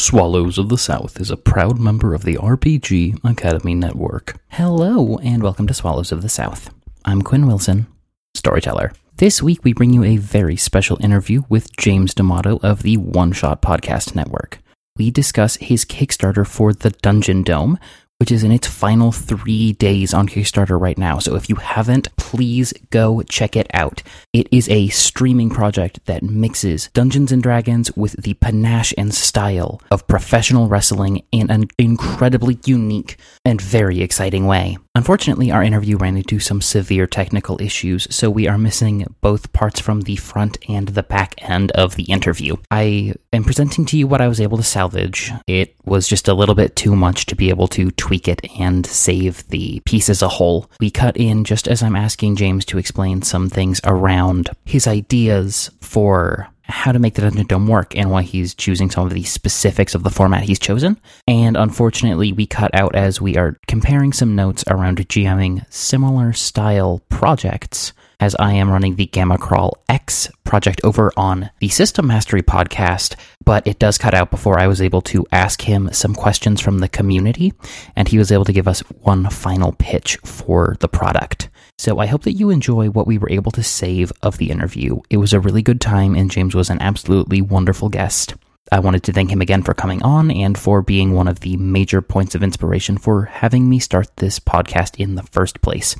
[0.00, 4.40] Swallows of the South is a proud member of the RPG Academy Network.
[4.48, 6.72] Hello, and welcome to Swallows of the South.
[7.04, 7.86] I'm Quinn Wilson,
[8.34, 8.92] storyteller.
[9.18, 13.32] This week, we bring you a very special interview with James D'Amato of the One
[13.32, 14.60] Shot Podcast Network.
[14.96, 17.78] We discuss his Kickstarter for the Dungeon Dome,
[18.20, 21.18] which is in its final three days on Kickstarter right now.
[21.18, 24.02] So if you haven't, please go check it out.
[24.34, 29.80] It is a streaming project that mixes Dungeons and Dragons with the panache and style
[29.90, 34.76] of professional wrestling in an incredibly unique and very exciting way.
[34.96, 39.78] Unfortunately, our interview ran into some severe technical issues, so we are missing both parts
[39.78, 42.56] from the front and the back end of the interview.
[42.72, 45.30] I am presenting to you what I was able to salvage.
[45.46, 48.84] It was just a little bit too much to be able to tweak it and
[48.84, 50.68] save the piece as a whole.
[50.80, 55.70] We cut in just as I'm asking James to explain some things around his ideas
[55.80, 59.24] for how to make the Dungeon Dome work and why he's choosing some of the
[59.24, 61.00] specifics of the format he's chosen.
[61.26, 67.02] And unfortunately, we cut out as we are comparing some notes around GMing similar style
[67.08, 67.92] projects.
[68.20, 73.16] As I am running the Gamma Crawl X project over on the System Mastery podcast,
[73.46, 76.80] but it does cut out before I was able to ask him some questions from
[76.80, 77.54] the community,
[77.96, 81.48] and he was able to give us one final pitch for the product.
[81.80, 85.00] So I hope that you enjoy what we were able to save of the interview.
[85.08, 88.34] It was a really good time, and James was an absolutely wonderful guest.
[88.70, 91.56] I wanted to thank him again for coming on and for being one of the
[91.56, 95.96] major points of inspiration for having me start this podcast in the first place,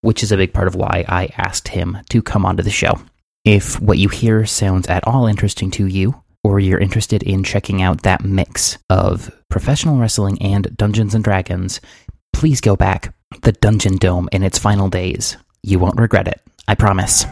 [0.00, 3.00] which is a big part of why I asked him to come onto the show.
[3.44, 7.82] If what you hear sounds at all interesting to you, or you're interested in checking
[7.82, 11.80] out that mix of professional wrestling and Dungeons and Dragons,
[12.32, 13.14] please go back.
[13.42, 15.36] The Dungeon Dome in its final days.
[15.62, 16.40] You won't regret it.
[16.66, 17.24] I promise.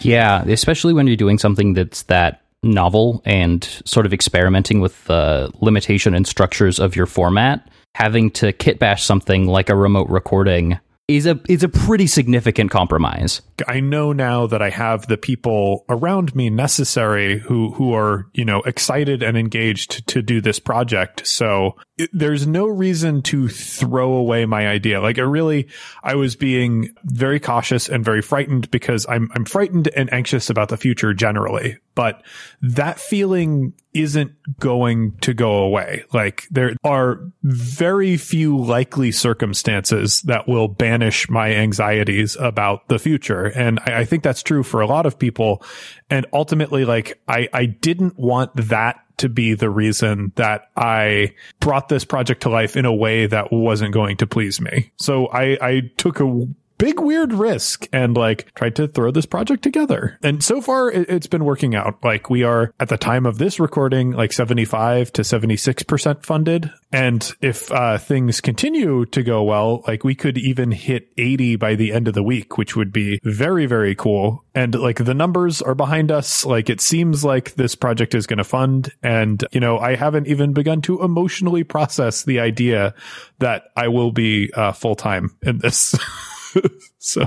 [0.00, 5.50] Yeah, especially when you're doing something that's that novel and sort of experimenting with the
[5.60, 11.26] limitation and structures of your format, having to kitbash something like a remote recording is
[11.26, 13.42] a is a pretty significant compromise.
[13.68, 18.44] I know now that I have the people around me necessary who who are, you
[18.44, 21.26] know, excited and engaged to do this project.
[21.26, 25.00] So it, there's no reason to throw away my idea.
[25.00, 25.68] Like I really
[26.02, 30.68] I was being very cautious and very frightened because I'm I'm frightened and anxious about
[30.68, 31.78] the future generally.
[31.94, 32.22] But
[32.60, 36.04] that feeling isn't going to go away.
[36.12, 43.43] Like there are very few likely circumstances that will banish my anxieties about the future.
[43.46, 45.62] And I, I think that's true for a lot of people.
[46.10, 51.88] And ultimately, like I, I didn't want that to be the reason that I brought
[51.88, 54.90] this project to life in a way that wasn't going to please me.
[54.96, 56.46] So I, I took a
[56.78, 60.18] big weird risk and like tried to throw this project together.
[60.22, 62.02] And so far it, has been working out.
[62.02, 66.72] Like we are at the time of this recording, like 75 to 76% funded.
[66.92, 71.74] And if uh, things continue to go well, like we could even hit 80 by
[71.74, 74.44] the end of the week, which would be very, very cool.
[74.54, 76.44] And like the numbers are behind us.
[76.44, 78.92] Like it seems like this project is going to fund.
[79.02, 82.94] And, you know, I haven't even begun to emotionally process the idea
[83.38, 85.96] that I will be uh, full time in this.
[86.98, 87.26] so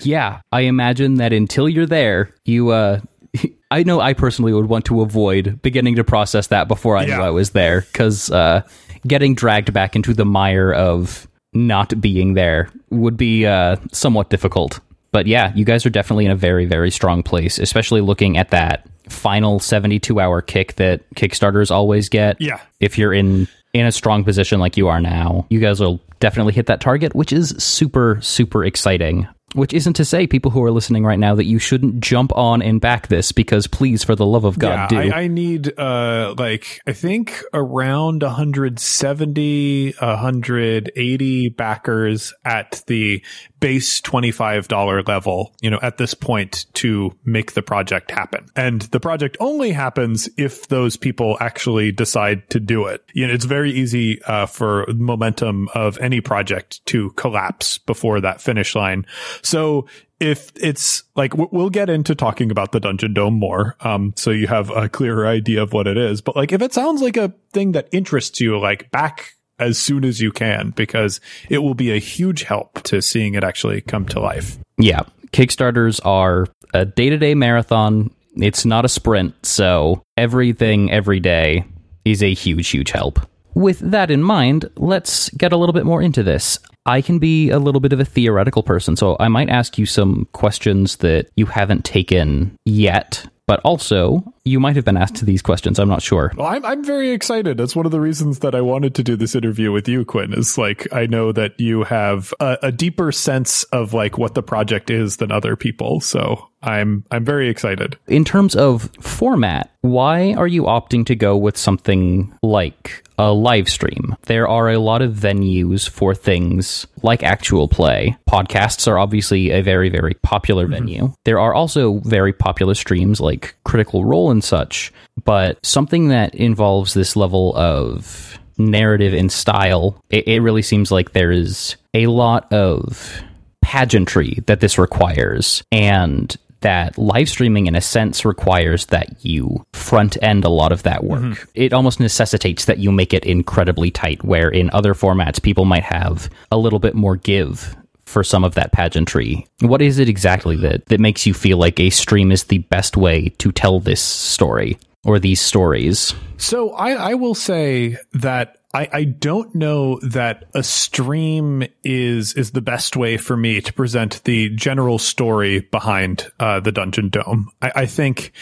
[0.00, 3.00] yeah, I imagine that until you're there, you uh
[3.70, 7.16] I know I personally would want to avoid beginning to process that before I yeah.
[7.16, 8.62] knew I was there cuz uh
[9.06, 14.80] getting dragged back into the mire of not being there would be uh somewhat difficult.
[15.12, 18.50] But yeah, you guys are definitely in a very very strong place, especially looking at
[18.50, 22.40] that final 72 hour kick that Kickstarters always get.
[22.40, 22.60] Yeah.
[22.80, 23.48] If you're in
[23.80, 27.14] in a strong position like you are now, you guys will definitely hit that target,
[27.14, 29.28] which is super, super exciting.
[29.56, 32.60] Which isn't to say, people who are listening right now, that you shouldn't jump on
[32.60, 35.12] and back this because, please, for the love of God, yeah, do.
[35.12, 43.24] I, I, need, uh, like, I think around 170, 180 backers at the
[43.60, 48.46] base $25 level, you know, at this point to make the project happen.
[48.54, 53.02] And the project only happens if those people actually decide to do it.
[53.14, 58.40] You know, it's very easy, uh, for momentum of any project to collapse before that
[58.40, 59.06] finish line.
[59.46, 59.86] So
[60.18, 64.46] if it's like we'll get into talking about the dungeon dome more um so you
[64.46, 67.34] have a clearer idea of what it is but like if it sounds like a
[67.52, 71.92] thing that interests you like back as soon as you can because it will be
[71.92, 74.58] a huge help to seeing it actually come to life.
[74.78, 75.02] Yeah.
[75.32, 78.10] Kickstarters are a day to day marathon.
[78.36, 79.34] It's not a sprint.
[79.44, 81.64] So everything every day
[82.04, 83.20] is a huge, huge help.
[83.54, 86.58] With that in mind, let's get a little bit more into this.
[86.86, 89.86] I can be a little bit of a theoretical person, so I might ask you
[89.86, 95.42] some questions that you haven't taken yet but also you might have been asked these
[95.42, 95.78] questions.
[95.78, 96.32] I'm not sure.
[96.36, 97.58] Well, I'm I'm very excited.
[97.58, 100.32] That's one of the reasons that I wanted to do this interview with you, Quinn.
[100.32, 104.42] Is like I know that you have a, a deeper sense of like what the
[104.42, 106.00] project is than other people.
[106.00, 107.98] So I'm I'm very excited.
[108.06, 113.68] In terms of format, why are you opting to go with something like a live
[113.68, 114.16] stream?
[114.22, 118.16] There are a lot of venues for things like actual play.
[118.28, 120.74] Podcasts are obviously a very very popular mm-hmm.
[120.74, 121.12] venue.
[121.24, 124.92] There are also very popular streams like Critical Role and such,
[125.24, 131.12] but something that involves this level of narrative and style, it, it really seems like
[131.12, 133.22] there is a lot of
[133.62, 140.16] pageantry that this requires and that live streaming in a sense requires that you front
[140.22, 141.22] end a lot of that work.
[141.22, 141.50] Mm-hmm.
[141.54, 145.84] It almost necessitates that you make it incredibly tight where in other formats people might
[145.84, 149.46] have a little bit more give for some of that pageantry.
[149.60, 152.96] What is it exactly that that makes you feel like a stream is the best
[152.96, 156.14] way to tell this story or these stories?
[156.38, 162.50] So I, I will say that I, I don't know that a stream is is
[162.50, 167.48] the best way for me to present the general story behind uh, the Dungeon Dome.
[167.62, 168.32] I, I think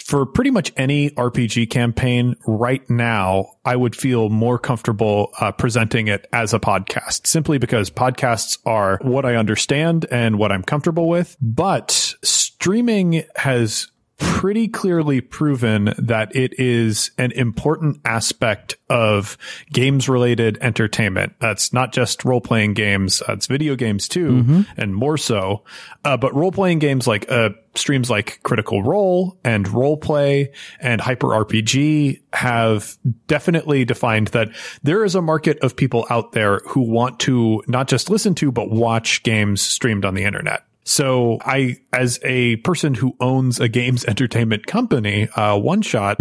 [0.00, 6.08] for pretty much any RPG campaign right now, I would feel more comfortable uh, presenting
[6.08, 11.08] it as a podcast simply because podcasts are what I understand and what I'm comfortable
[11.08, 11.36] with.
[11.40, 11.90] But
[12.22, 13.88] streaming has
[14.20, 19.36] pretty clearly proven that it is an important aspect of
[19.72, 21.32] games related entertainment.
[21.40, 23.22] That's not just role playing games.
[23.26, 25.64] That's video games too, and more so.
[26.04, 31.00] Uh, but role playing games like, uh, streams like Critical Role and Roll Play and
[31.00, 34.50] Hyper RPG have definitely defined that
[34.82, 38.52] there is a market of people out there who want to not just listen to,
[38.52, 40.64] but watch games streamed on the internet.
[40.84, 46.20] So I, as a person who owns a games entertainment company, uh, One Shot,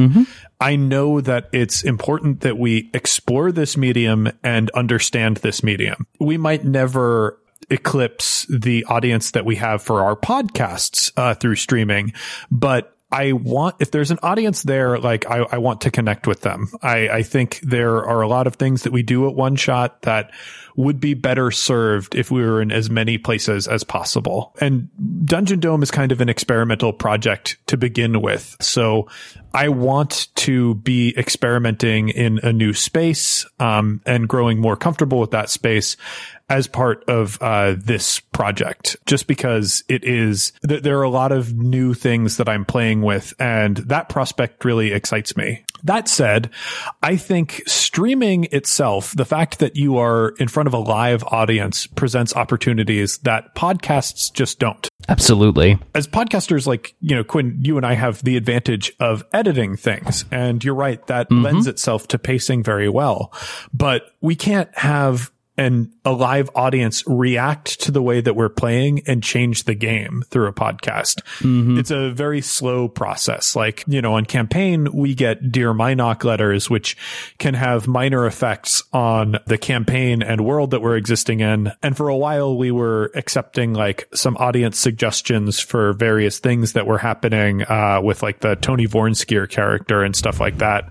[0.60, 6.06] I know that it's important that we explore this medium and understand this medium.
[6.20, 7.40] We might never
[7.70, 12.14] eclipse the audience that we have for our podcasts uh, through streaming,
[12.52, 16.42] but I want, if there's an audience there, like I, I want to connect with
[16.42, 16.70] them.
[16.82, 20.04] I, I think there are a lot of things that we do at one shot
[20.04, 20.32] that
[20.80, 24.56] would be better served if we were in as many places as possible.
[24.62, 24.88] And
[25.26, 28.56] Dungeon Dome is kind of an experimental project to begin with.
[28.62, 29.10] So
[29.54, 35.32] I want to be experimenting in a new space, um, and growing more comfortable with
[35.32, 35.98] that space
[36.50, 41.32] as part of uh, this project, just because it is th- there are a lot
[41.32, 45.64] of new things that I'm playing with, and that prospect really excites me.
[45.84, 46.50] That said,
[47.02, 51.88] I think streaming itself, the fact that you are in front of a live audience,
[51.88, 55.80] presents opportunities that podcasts just don't Absolutely.
[55.96, 60.26] as podcasters, like, you know, Quinn, you and I have the advantage of editing things.
[60.32, 63.34] And you're right, that lends itself to pacing very well.
[63.74, 69.02] But we can't have an a live audience react to the way that we're playing
[69.06, 71.22] and change the game through a podcast.
[71.78, 73.56] It's a very slow process.
[73.56, 76.98] Like, you know, on campaign, we get Dear Minoc letters, which
[77.38, 81.72] can have minor effects on the campaign and world that we're existing in.
[81.84, 86.88] And for a while, we were accepting like some audience suggestions for various things that
[86.88, 90.90] were happening, uh, with like the Tony Vornskier character and stuff like that.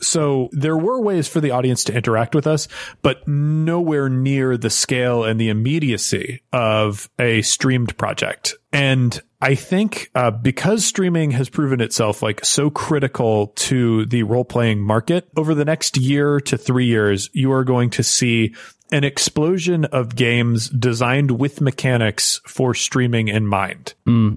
[0.00, 2.68] So there were ways for the audience to interact with us,
[3.02, 8.54] but nowhere near the scale and the immediacy of a streamed project.
[8.72, 14.44] And I think uh, because streaming has proven itself like so critical to the role
[14.44, 18.54] playing market over the next year to three years, you are going to see
[18.90, 23.94] an explosion of games designed with mechanics for streaming in mind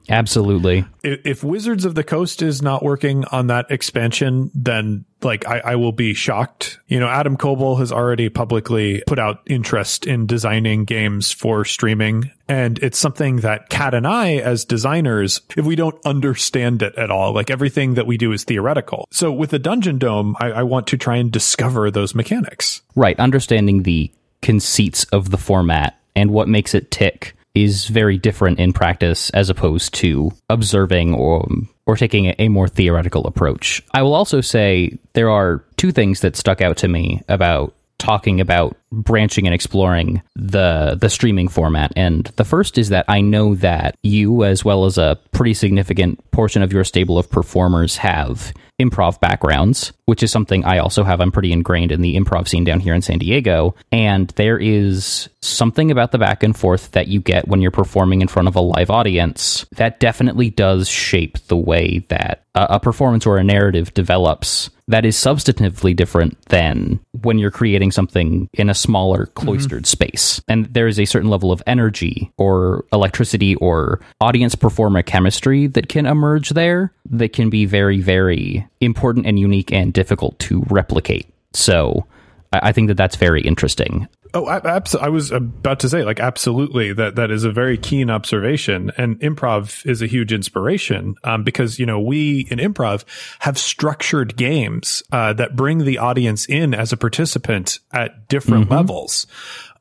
[0.10, 0.86] Absolutely.
[1.04, 5.60] if, if Wizards of the Coast is not working on that expansion, then like I,
[5.60, 6.80] I will be shocked.
[6.88, 12.32] You know, Adam Koebel has already publicly put out interest in designing games for streaming.
[12.48, 17.10] And it's something that Kat and I, as designers, if we don't understand it at
[17.10, 19.08] all, like everything that we do is theoretical.
[19.12, 22.82] So with the Dungeon Dome, I, I want to try and discover those mechanics.
[22.96, 23.20] Right.
[23.20, 24.12] Understanding the
[24.42, 29.50] conceits of the format and what makes it tick is very different in practice as
[29.50, 31.48] opposed to observing or
[31.92, 33.84] or taking a, a more theoretical approach.
[33.94, 38.40] I will also say there are two things that stuck out to me about talking
[38.40, 41.92] about branching and exploring the the streaming format.
[41.96, 46.20] And the first is that I know that you, as well as a pretty significant
[46.32, 51.22] portion of your stable of performers, have improv backgrounds, which is something I also have.
[51.22, 53.76] I'm pretty ingrained in the improv scene down here in San Diego.
[53.92, 58.22] And there is something about the back and forth that you get when you're performing
[58.22, 63.26] in front of a live audience that definitely does shape the way that a, performance
[63.26, 68.74] or a narrative develops that is substantively different than when you're creating something in a
[68.82, 70.04] smaller cloistered mm-hmm.
[70.04, 70.42] space.
[70.48, 75.90] And there is a certain level of energy or electricity or audience performer chemistry that
[75.90, 81.28] can emerge there that can be very, very important and unique and difficult to replicate.
[81.54, 82.06] So
[82.54, 84.08] I think that that's very interesting.
[84.34, 86.94] Oh, abs- I was about to say, like, absolutely.
[86.94, 91.80] That that is a very keen observation, and improv is a huge inspiration um, because
[91.80, 93.04] you know we in improv
[93.40, 98.74] have structured games uh, that bring the audience in as a participant at different mm-hmm.
[98.74, 99.28] levels.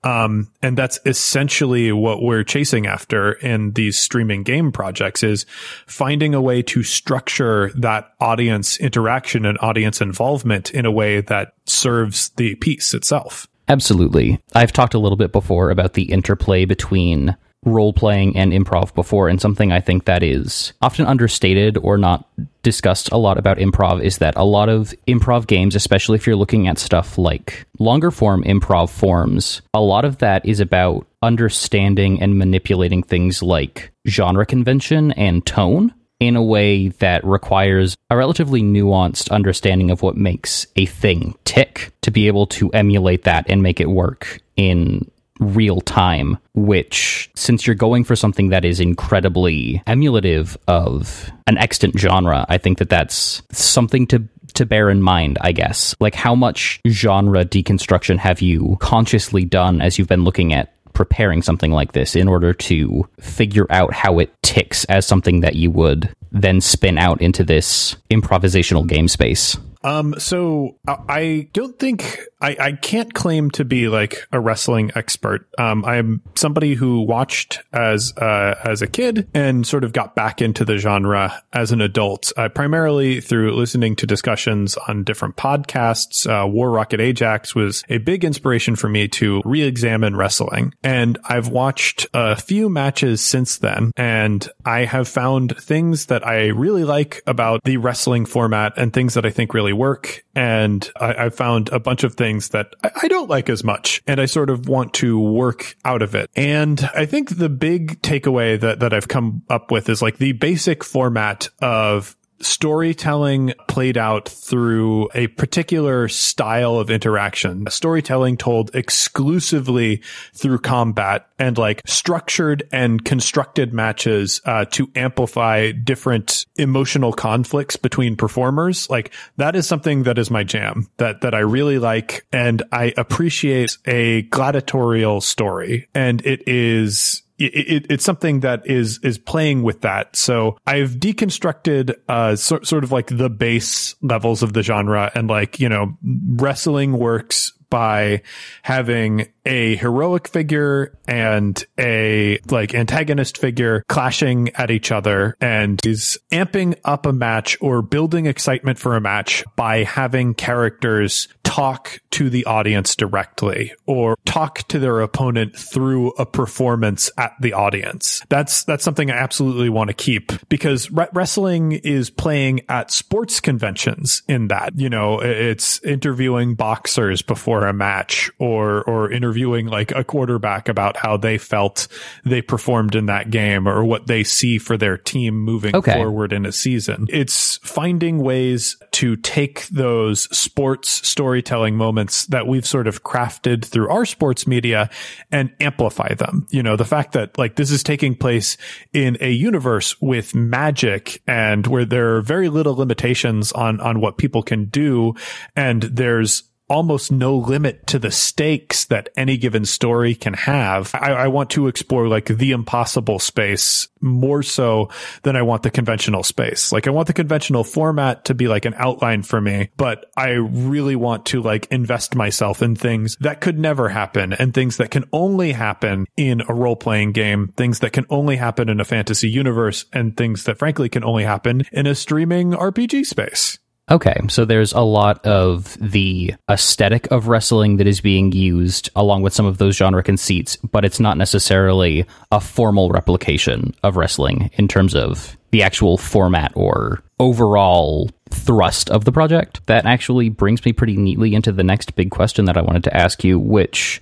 [0.02, 5.44] Um, and that's essentially what we're chasing after in these streaming game projects is
[5.86, 11.52] finding a way to structure that audience interaction and audience involvement in a way that
[11.66, 13.46] serves the piece itself.
[13.70, 14.40] Absolutely.
[14.52, 19.28] I've talked a little bit before about the interplay between role playing and improv before,
[19.28, 22.26] and something I think that is often understated or not
[22.62, 26.34] discussed a lot about improv is that a lot of improv games, especially if you're
[26.34, 32.20] looking at stuff like longer form improv forms, a lot of that is about understanding
[32.20, 38.62] and manipulating things like genre convention and tone in a way that requires a relatively
[38.62, 43.62] nuanced understanding of what makes a thing tick to be able to emulate that and
[43.62, 45.10] make it work in
[45.40, 51.98] real time, which, since you're going for something that is incredibly emulative of an extant
[51.98, 55.94] genre, I think that that's something to to bear in mind, I guess.
[56.00, 61.40] Like, how much genre deconstruction have you consciously done as you've been looking at preparing
[61.40, 65.70] something like this in order to figure out how it ticks as something that you
[65.70, 69.56] would then spin out into this improvisational game space?
[69.82, 75.48] Um, so I don't think I, I can't claim to be like a wrestling expert.
[75.58, 80.40] Um, I'm somebody who watched as uh, as a kid and sort of got back
[80.40, 86.26] into the genre as an adult, uh, primarily through listening to discussions on different podcasts.
[86.28, 91.48] Uh, War Rocket Ajax was a big inspiration for me to re-examine wrestling, and I've
[91.48, 97.22] watched a few matches since then, and I have found things that I really like
[97.26, 100.24] about the wrestling format and things that I think really work.
[100.34, 104.02] And I, I found a bunch of things that I, I don't like as much.
[104.06, 106.30] And I sort of want to work out of it.
[106.36, 110.32] And I think the big takeaway that, that I've come up with is like the
[110.32, 117.66] basic format of storytelling played out through a particular style of interaction.
[117.70, 120.02] Storytelling told exclusively
[120.34, 128.16] through combat and like structured and constructed matches uh, to amplify different emotional conflicts between
[128.16, 128.88] performers.
[128.90, 132.92] Like that is something that is my jam that that I really like and I
[132.96, 139.82] appreciate a gladiatorial story and it is it, it's something that is is playing with
[139.82, 140.16] that.
[140.16, 145.28] So I've deconstructed uh so, sort of like the base levels of the genre and
[145.28, 148.22] like you know wrestling works by
[148.62, 156.18] having a heroic figure and a like antagonist figure clashing at each other and is
[156.30, 162.30] amping up a match or building excitement for a match by having characters talk to
[162.30, 168.22] the audience directly or talk to their opponent through a performance at the audience.
[168.28, 173.40] That's that's something I absolutely want to keep because re- wrestling is playing at sports
[173.40, 179.66] conventions in that, you know, it's interviewing boxers before a match or or interviewing interviewing
[179.66, 181.88] like a quarterback about how they felt
[182.24, 185.94] they performed in that game or what they see for their team moving okay.
[185.94, 187.06] forward in a season.
[187.08, 193.88] It's finding ways to take those sports storytelling moments that we've sort of crafted through
[193.88, 194.90] our sports media
[195.30, 196.46] and amplify them.
[196.50, 198.56] You know, the fact that like this is taking place
[198.92, 204.18] in a universe with magic and where there are very little limitations on, on what
[204.18, 205.14] people can do.
[205.56, 210.94] And there's almost no limit to the stakes that any given story can have.
[210.94, 214.88] I, I, want to explore like the impossible space more so
[215.22, 216.72] than I want the conventional space.
[216.72, 220.30] Like I want the conventional format to be like an outline for me, but I
[220.30, 224.92] really want to like invest myself in things that could never happen and things that
[224.92, 228.84] can only happen in a role playing game, things that can only happen in a
[228.84, 233.58] fantasy universe and things that frankly can only happen in a streaming RPG space.
[233.90, 239.22] Okay, so there's a lot of the aesthetic of wrestling that is being used along
[239.22, 244.50] with some of those genre conceits, but it's not necessarily a formal replication of wrestling
[244.54, 249.66] in terms of the actual format or overall thrust of the project.
[249.66, 252.96] That actually brings me pretty neatly into the next big question that I wanted to
[252.96, 254.00] ask you, which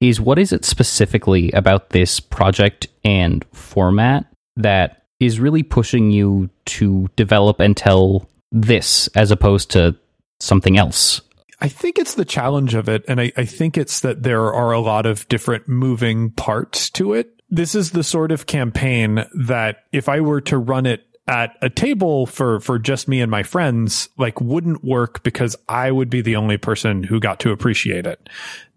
[0.00, 6.48] is what is it specifically about this project and format that is really pushing you
[6.64, 9.96] to develop and tell this as opposed to
[10.38, 11.20] something else.
[11.60, 13.04] I think it's the challenge of it.
[13.06, 17.12] And I, I, think it's that there are a lot of different moving parts to
[17.12, 17.42] it.
[17.50, 21.70] This is the sort of campaign that if I were to run it at a
[21.70, 26.22] table for for just me and my friends like wouldn't work because I would be
[26.22, 28.28] the only person who got to appreciate it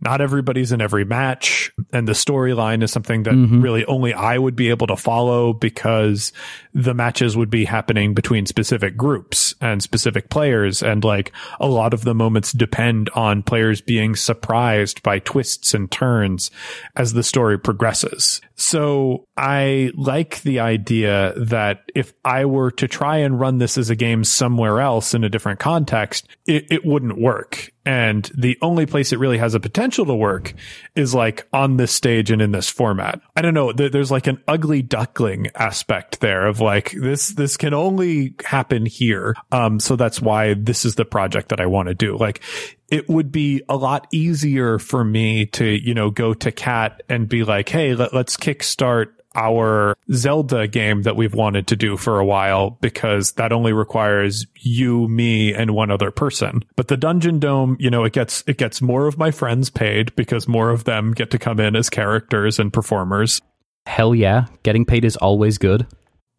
[0.04, 3.62] not everybody's in every match and the storyline is something that mm-hmm.
[3.62, 6.34] really only I would be able to follow because
[6.74, 11.94] the matches would be happening between specific groups and specific players and like a lot
[11.94, 16.52] of the moments depend on players being surprised by twists and turns
[16.96, 18.42] as the story progresses.
[18.56, 23.90] So I like the idea that if I were to try and run this as
[23.90, 27.73] a game somewhere else in a different context, it, it wouldn't work.
[27.86, 30.54] And the only place it really has a potential to work
[30.96, 33.20] is like on this stage and in this format.
[33.36, 33.74] I don't know.
[33.74, 39.36] There's like an ugly duckling aspect there of like this, this can only happen here.
[39.52, 42.18] Um, so that's why this is the project that I want to do.
[42.18, 42.42] Like
[42.90, 47.28] it would be a lot easier for me to, you know, go to Cat and
[47.28, 52.20] be like, Hey, let, let's kickstart our Zelda game that we've wanted to do for
[52.20, 56.64] a while because that only requires you, me, and one other person.
[56.76, 60.16] But the Dungeon Dome, you know, it gets, it gets more of my friends paid
[60.16, 63.42] because more of them get to come in as characters and performers.
[63.86, 64.46] Hell yeah.
[64.64, 65.88] Getting paid is always good.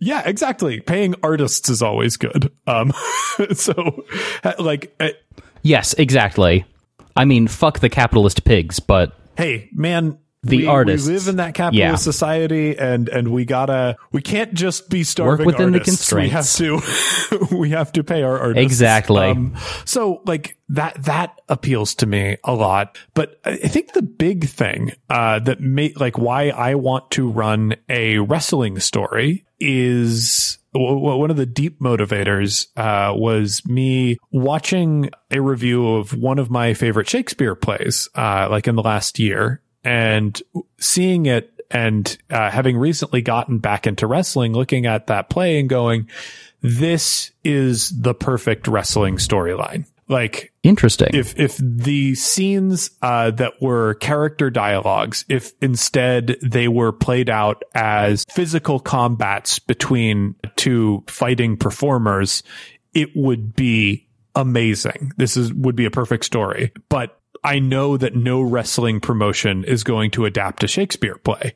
[0.01, 0.81] Yeah, exactly.
[0.81, 2.51] Paying artists is always good.
[2.67, 2.93] Um,
[3.55, 4.05] so
[4.59, 5.11] like, uh,
[5.63, 6.65] yes, exactly.
[7.17, 11.09] I mean, fuck the capitalist pigs, but hey, man, the we, artists.
[11.09, 11.97] We live in that capitalist yeah.
[11.97, 16.09] society, and and we gotta we can't just be starving Work within artists.
[16.09, 16.61] the constraints.
[16.61, 19.27] We have to we have to pay our artists exactly.
[19.27, 22.99] Um, so like that that appeals to me a lot.
[23.15, 27.77] But I think the big thing uh, that made like why I want to run
[27.89, 35.95] a wrestling story is one of the deep motivators uh, was me watching a review
[35.95, 40.40] of one of my favorite Shakespeare plays, uh, like in the last year, and
[40.79, 45.68] seeing it and uh, having recently gotten back into wrestling, looking at that play and
[45.68, 46.09] going,
[46.62, 49.87] this is the perfect wrestling storyline.
[50.07, 51.09] Like interesting.
[51.14, 57.62] If if the scenes uh, that were character dialogues, if instead they were played out
[57.75, 62.42] as physical combats between two fighting performers,
[62.92, 65.12] it would be amazing.
[65.16, 66.73] This is would be a perfect story.
[66.90, 71.54] But I know that no wrestling promotion is going to adapt a Shakespeare play.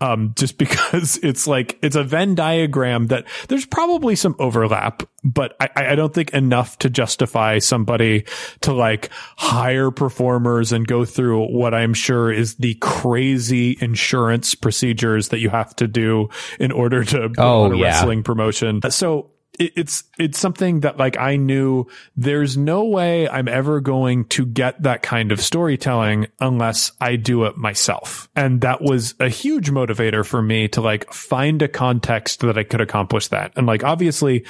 [0.00, 5.54] Um, just because it's like, it's a Venn diagram that there's probably some overlap, but
[5.60, 8.24] I, I don't think enough to justify somebody
[8.62, 15.28] to like hire performers and go through what I'm sure is the crazy insurance procedures
[15.28, 17.84] that you have to do in order to oh, a yeah.
[17.84, 18.80] wrestling promotion.
[18.90, 24.46] So it's it's something that like I knew there's no way I'm ever going to
[24.46, 28.28] get that kind of storytelling unless I do it myself.
[28.36, 32.62] And that was a huge motivator for me to like find a context that I
[32.62, 33.52] could accomplish that.
[33.56, 34.46] And like obviously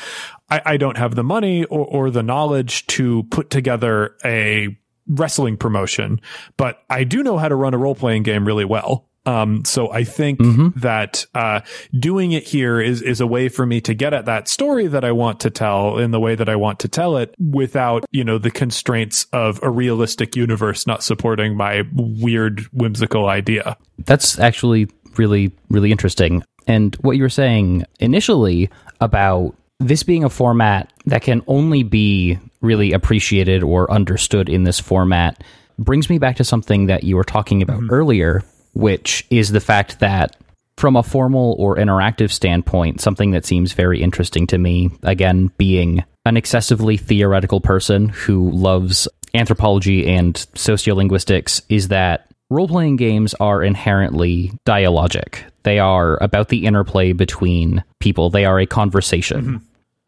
[0.50, 4.76] I, I don't have the money or, or the knowledge to put together a
[5.08, 6.20] wrestling promotion,
[6.56, 9.07] but I do know how to run a role playing game really well.
[9.28, 10.80] Um, so I think mm-hmm.
[10.80, 11.60] that uh,
[11.92, 15.04] doing it here is is a way for me to get at that story that
[15.04, 18.24] I want to tell in the way that I want to tell it without you
[18.24, 23.76] know the constraints of a realistic universe not supporting my weird whimsical idea.
[23.98, 24.88] That's actually
[25.18, 26.42] really really interesting.
[26.66, 28.70] And what you were saying initially
[29.02, 34.80] about this being a format that can only be really appreciated or understood in this
[34.80, 35.44] format
[35.78, 37.92] brings me back to something that you were talking about mm-hmm.
[37.92, 38.42] earlier
[38.78, 40.36] which is the fact that
[40.76, 46.04] from a formal or interactive standpoint, something that seems very interesting to me, again, being
[46.24, 53.64] an excessively theoretical person who loves anthropology and sociolinguistics, is that role playing games are
[53.64, 55.42] inherently dialogic.
[55.64, 59.42] They are about the interplay between people, they are a conversation.
[59.42, 59.56] Mm-hmm.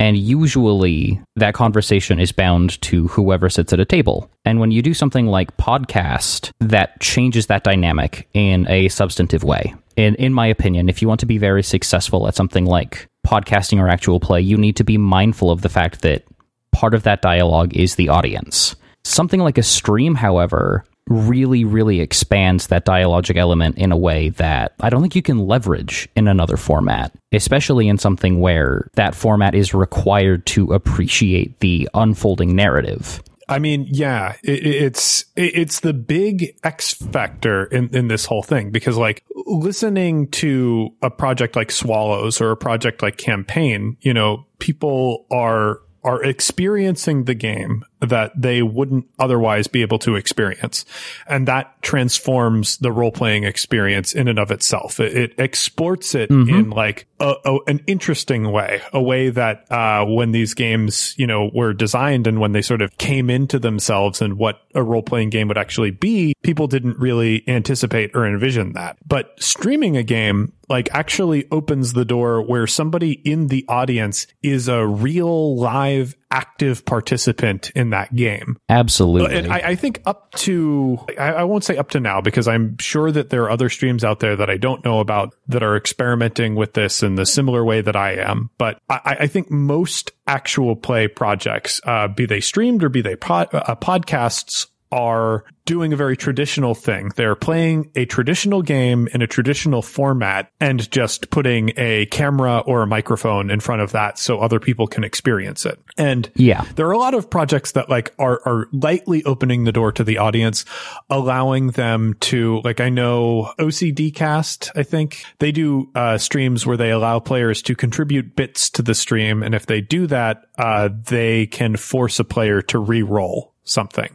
[0.01, 4.31] And usually that conversation is bound to whoever sits at a table.
[4.47, 9.75] And when you do something like podcast, that changes that dynamic in a substantive way.
[9.97, 13.79] In, in my opinion, if you want to be very successful at something like podcasting
[13.79, 16.25] or actual play, you need to be mindful of the fact that
[16.73, 18.75] part of that dialogue is the audience.
[19.05, 24.73] Something like a stream, however, really, really expands that dialogic element in a way that
[24.81, 29.55] I don't think you can leverage in another format, especially in something where that format
[29.55, 33.23] is required to appreciate the unfolding narrative.
[33.49, 38.71] I mean, yeah, it, it's it's the big X factor in in this whole thing
[38.71, 44.47] because like listening to a project like Swallows or a project like Campaign, you know,
[44.61, 50.85] people are are experiencing the game that they wouldn't otherwise be able to experience.
[51.29, 55.01] And that transforms the role playing experience in and of itself.
[55.01, 56.55] It, it exports it mm-hmm.
[56.55, 61.27] in like a, a, an interesting way, a way that, uh, when these games, you
[61.27, 65.03] know, were designed and when they sort of came into themselves and what a role
[65.03, 68.97] playing game would actually be, people didn't really anticipate or envision that.
[69.07, 74.69] But streaming a game like actually opens the door where somebody in the audience is
[74.69, 78.57] a real live active participant in that game.
[78.69, 79.37] Absolutely.
[79.37, 82.79] And I, I think up to, I, I, won't say up to now because I'm
[82.79, 85.77] sure that there are other streams out there that I don't know about that are
[85.77, 88.51] experimenting with this in the similar way that I am.
[88.59, 93.17] But I, I think most actual play projects, uh, be they streamed or be they
[93.17, 97.13] pod, uh, podcasts, are doing a very traditional thing.
[97.15, 102.83] They're playing a traditional game in a traditional format and just putting a camera or
[102.83, 105.79] a microphone in front of that so other people can experience it.
[105.97, 109.71] And yeah, there are a lot of projects that like are, are lightly opening the
[109.71, 110.65] door to the audience,
[111.09, 116.77] allowing them to, like, I know OCD cast, I think they do, uh, streams where
[116.77, 119.43] they allow players to contribute bits to the stream.
[119.43, 124.11] And if they do that, uh, they can force a player to re-roll something.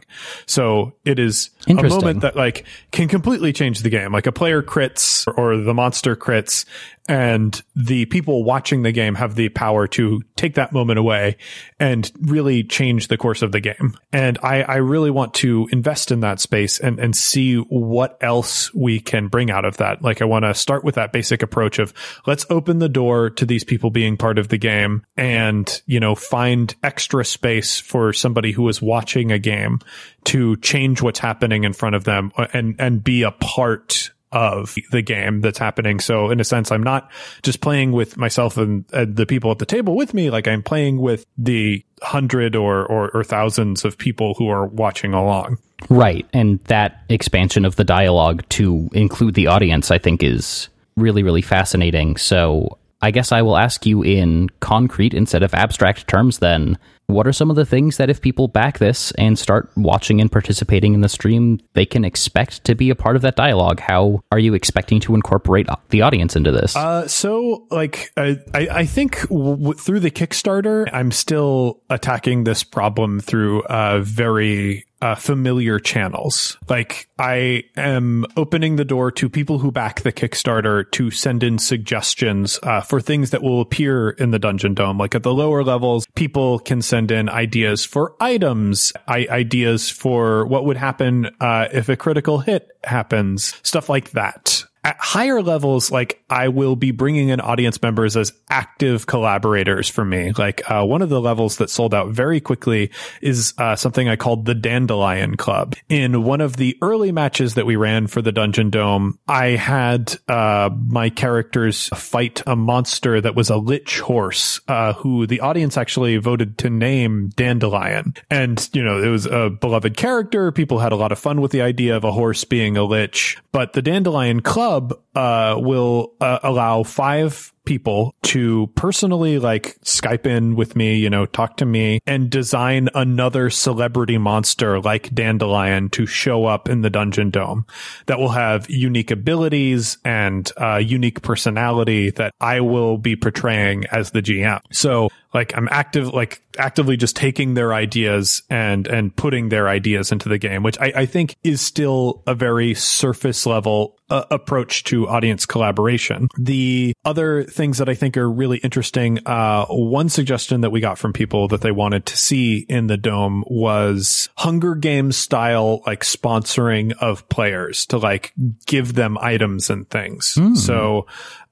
[0.46, 4.12] So it is a moment that like can completely change the game.
[4.12, 6.64] Like a player crits or the monster crits
[7.08, 11.36] and the people watching the game have the power to take that moment away
[11.78, 13.96] and really change the course of the game.
[14.12, 18.74] And I, I really want to invest in that space and, and see what else
[18.74, 20.02] we can bring out of that.
[20.02, 21.94] Like I want to start with that basic approach of
[22.26, 26.14] let's open the door to these people being part of the game and, you know,
[26.14, 29.80] find extra space for somebody who is watching a game
[30.24, 35.02] to change what's happening in front of them and, and be a part of the
[35.02, 36.00] game that's happening.
[36.00, 37.10] So in a sense, I'm not
[37.42, 40.30] just playing with myself and, and, the people at the table with me.
[40.30, 45.14] Like I'm playing with the hundred or, or, or thousands of people who are watching
[45.14, 45.58] along.
[45.88, 46.26] Right.
[46.32, 51.42] And that expansion of the dialogue to include the audience, I think is really, really
[51.42, 52.16] fascinating.
[52.16, 57.26] So I guess I will ask you in concrete instead of abstract terms then what
[57.26, 60.92] are some of the things that if people back this and start watching and participating
[60.92, 63.80] in the stream, they can expect to be a part of that dialogue?
[63.80, 66.74] How are you expecting to incorporate the audience into this?
[66.74, 73.20] Uh, so, like, I, I think w- through the Kickstarter, I'm still attacking this problem
[73.20, 76.56] through a very uh, familiar channels.
[76.68, 81.58] Like I am opening the door to people who back the Kickstarter to send in
[81.58, 84.98] suggestions uh, for things that will appear in the Dungeon Dome.
[84.98, 90.46] Like at the lower levels, people can send in ideas for items, I- ideas for
[90.46, 95.90] what would happen uh, if a critical hit happens, stuff like that at higher levels,
[95.90, 100.30] like I will be bringing in audience members as active collaborators for me.
[100.30, 104.14] Like uh, one of the levels that sold out very quickly is uh, something I
[104.14, 105.74] called the Dandelion Club.
[105.88, 110.16] In one of the early matches that we ran for the Dungeon Dome, I had
[110.28, 115.76] uh, my characters fight a monster that was a lich horse, uh, who the audience
[115.76, 118.14] actually voted to name Dandelion.
[118.30, 120.52] And you know, it was a beloved character.
[120.52, 123.36] People had a lot of fun with the idea of a horse being a lich.
[123.50, 124.75] But the Dandelion Club
[125.14, 131.26] uh, will uh, allow five people to personally like Skype in with me, you know,
[131.26, 136.90] talk to me and design another celebrity monster like Dandelion to show up in the
[136.90, 137.66] Dungeon Dome
[138.06, 144.12] that will have unique abilities and uh, unique personality that I will be portraying as
[144.12, 144.60] the GM.
[144.72, 150.10] So like I'm active, like actively just taking their ideas and, and putting their ideas
[150.10, 154.84] into the game, which I, I think is still a very surface level uh, approach
[154.84, 156.28] to audience collaboration.
[156.38, 160.98] The other things that I think are really interesting, uh, one suggestion that we got
[160.98, 166.02] from people that they wanted to see in the dome was Hunger Games style, like
[166.02, 168.32] sponsoring of players to like
[168.66, 170.34] give them items and things.
[170.34, 170.56] Mm.
[170.56, 171.06] So,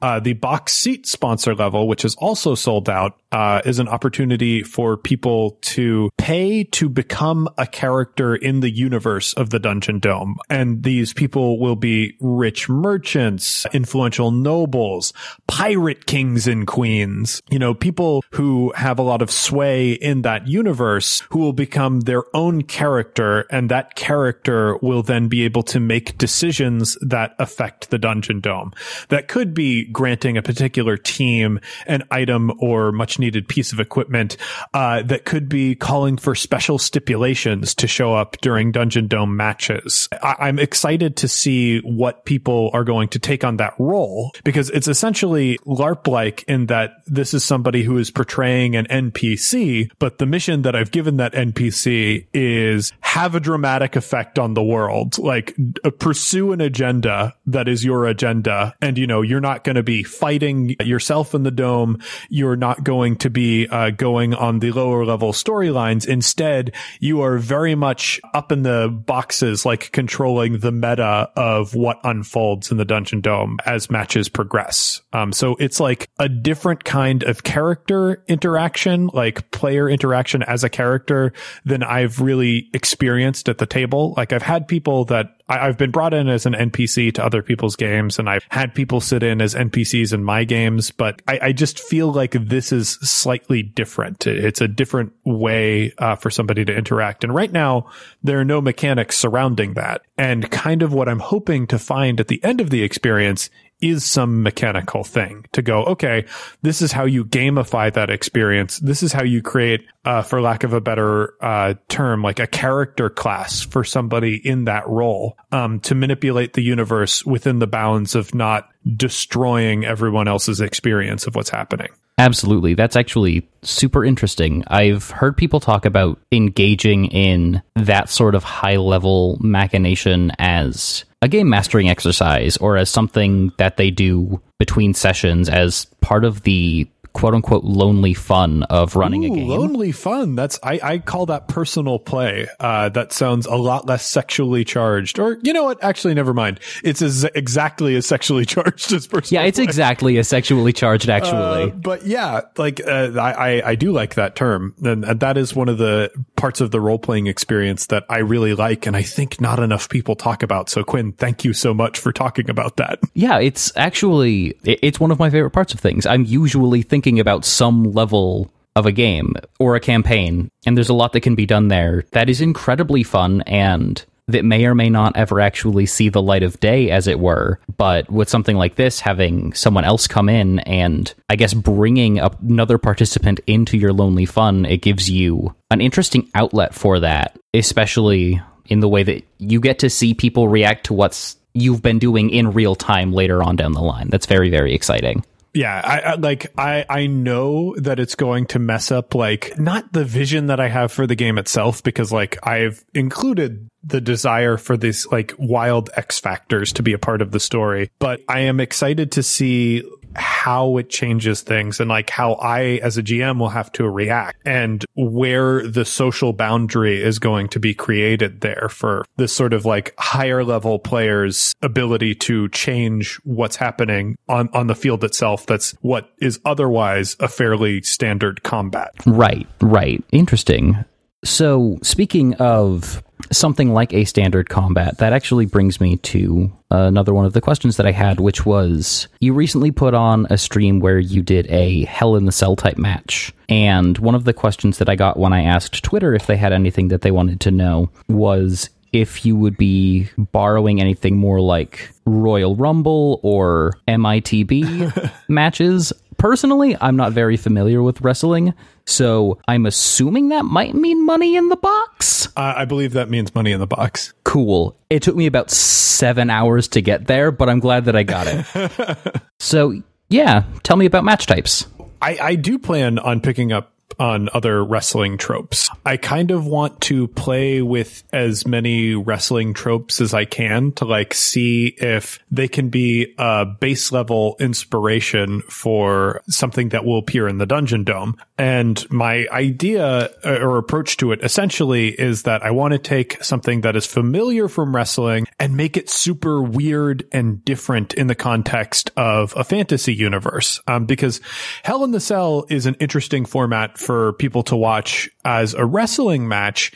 [0.05, 4.63] uh, the box seat sponsor level, which is also sold out, uh, is an opportunity
[4.63, 10.37] for people to pay to become a character in the universe of the Dungeon Dome.
[10.51, 15.15] And these people will be rich merchants, influential nobles,
[15.47, 20.47] pirate kings and queens, you know, people who have a lot of sway in that
[20.49, 25.81] universe who will become their own character and that character will then be able to
[25.81, 28.73] make decisions that affect the dungeon dome.
[29.09, 34.37] That could be granting a particular team an item or much needed piece of equipment,
[34.73, 40.09] uh, that could be calling for special stipulations to show up during dungeon dome matches.
[40.23, 44.71] I- I'm excited to see what people are going to take on that role because
[44.71, 50.19] it's essentially LARP like in that this is somebody who is portraying an NPC, but
[50.19, 55.19] the mission that I've given that NPC is have a dramatic effect on the world,
[55.19, 58.75] like uh, pursue an agenda that is your agenda.
[58.81, 62.01] And, you know, you're not going to be fighting yourself in the dome.
[62.29, 66.07] You're not going to be uh, going on the lower level storylines.
[66.07, 72.01] Instead, you are very much up in the boxes, like controlling the meta of what
[72.05, 75.03] unfolds in the dungeon dome as matches progress.
[75.13, 80.69] Um, so it's like a different kind of character interaction, like player interaction as a
[80.69, 81.33] character
[81.65, 84.15] than I've really experienced at the table.
[84.17, 87.43] Like I've had people that I, have been brought in as an NPC to other
[87.43, 91.39] people's games and I've had people sit in as NPCs in my games, but I,
[91.43, 94.27] I just feel like this is slightly different.
[94.27, 97.25] It's a different way uh, for somebody to interact.
[97.25, 97.91] And right now,
[98.23, 100.03] there are no mechanics surrounding that.
[100.17, 103.51] And kind of what I'm hoping to find at the end of the experience
[103.85, 106.25] is some mechanical thing to go, okay,
[106.63, 108.79] this is how you gamify that experience.
[108.79, 112.47] This is how you create, uh, for lack of a better, uh, term, like a
[112.47, 118.15] character class for somebody in that role, um, to manipulate the universe within the bounds
[118.15, 121.89] of not destroying everyone else's experience of what's happening.
[122.17, 122.75] Absolutely.
[122.75, 124.63] That's actually super interesting.
[124.69, 131.29] I've heard people talk about engaging in that sort of high level machination as a
[131.29, 136.87] game mastering exercise or as something that they do between sessions as part of the
[137.15, 139.49] quote unquote lonely fun of running Ooh, a game.
[139.49, 140.35] Lonely fun.
[140.35, 142.49] That's I, I call that personal play.
[142.61, 145.19] Uh, that sounds a lot less sexually charged.
[145.19, 145.83] Or you know what?
[145.83, 146.61] Actually, never mind.
[146.83, 149.43] It's as exactly as sexually charged as personal.
[149.43, 149.65] Yeah, it's play.
[149.65, 151.09] exactly as sexually charged.
[151.09, 155.21] Actually, Uh, but yeah, like uh, I, I I do like that term, and, and
[155.21, 158.87] that is one of the parts of the role playing experience that I really like,
[158.87, 160.69] and I think not enough people talk about.
[160.69, 162.99] So Quinn, thank you so much for talking about that.
[163.15, 166.07] yeah, it's actually it- it's one of my favorite parts of things.
[166.07, 170.95] I'm usually thinking about some level of a game or a campaign, and there's a
[170.95, 174.89] lot that can be done there that is incredibly fun and that may or may
[174.89, 177.61] not ever actually see the light of day, as it were.
[177.77, 182.79] But with something like this, having someone else come in and I guess bringing another
[182.79, 188.81] participant into your lonely fun, it gives you an interesting outlet for that, especially in
[188.81, 192.53] the way that you get to see people react to what's you've been doing in
[192.53, 194.09] real time later on down the line.
[194.09, 195.25] That's very, very exciting.
[195.55, 199.93] Yeah, I, I like I I know that it's going to mess up like not
[199.93, 204.57] the vision that I have for the game itself because like I've included the desire
[204.57, 208.41] for these like wild X factors to be a part of the story, but I
[208.41, 213.39] am excited to see how it changes things and like how I as a GM
[213.39, 218.69] will have to react and where the social boundary is going to be created there
[218.71, 224.67] for this sort of like higher level players ability to change what's happening on on
[224.67, 228.93] the field itself that's what is otherwise a fairly standard combat.
[229.07, 230.03] Right, right.
[230.13, 230.85] Interesting.
[231.25, 237.25] So, speaking of something like a standard combat, that actually brings me to another one
[237.25, 240.99] of the questions that I had, which was you recently put on a stream where
[240.99, 243.33] you did a Hell in the Cell type match.
[243.49, 246.53] And one of the questions that I got when I asked Twitter if they had
[246.53, 251.91] anything that they wanted to know was if you would be borrowing anything more like
[252.07, 255.93] Royal Rumble or MITB matches.
[256.17, 258.55] Personally, I'm not very familiar with wrestling,
[258.87, 262.29] so I'm assuming that might mean money in the box.
[262.37, 264.15] Uh, I believe that means money in the box.
[264.25, 264.77] Cool.
[264.91, 268.27] It took me about seven hours to get there, but I'm glad that I got
[268.29, 269.23] it.
[269.39, 271.67] so, yeah, tell me about match types.
[272.01, 275.71] I, I do plan on picking up on other wrestling tropes.
[275.87, 280.85] I kind of want to play with as many wrestling tropes as I can to
[280.85, 287.29] like see if they can be a base level inspiration for something that will appear
[287.29, 288.17] in the Dungeon Dome.
[288.37, 293.23] And my idea uh, or approach to it essentially is that I want to take
[293.23, 298.15] something that is familiar from wrestling and make it super weird and different in the
[298.15, 300.61] context of a fantasy universe.
[300.67, 301.21] Um, because
[301.63, 305.65] Hell in the Cell is an interesting format format for people to watch as a
[305.65, 306.73] wrestling match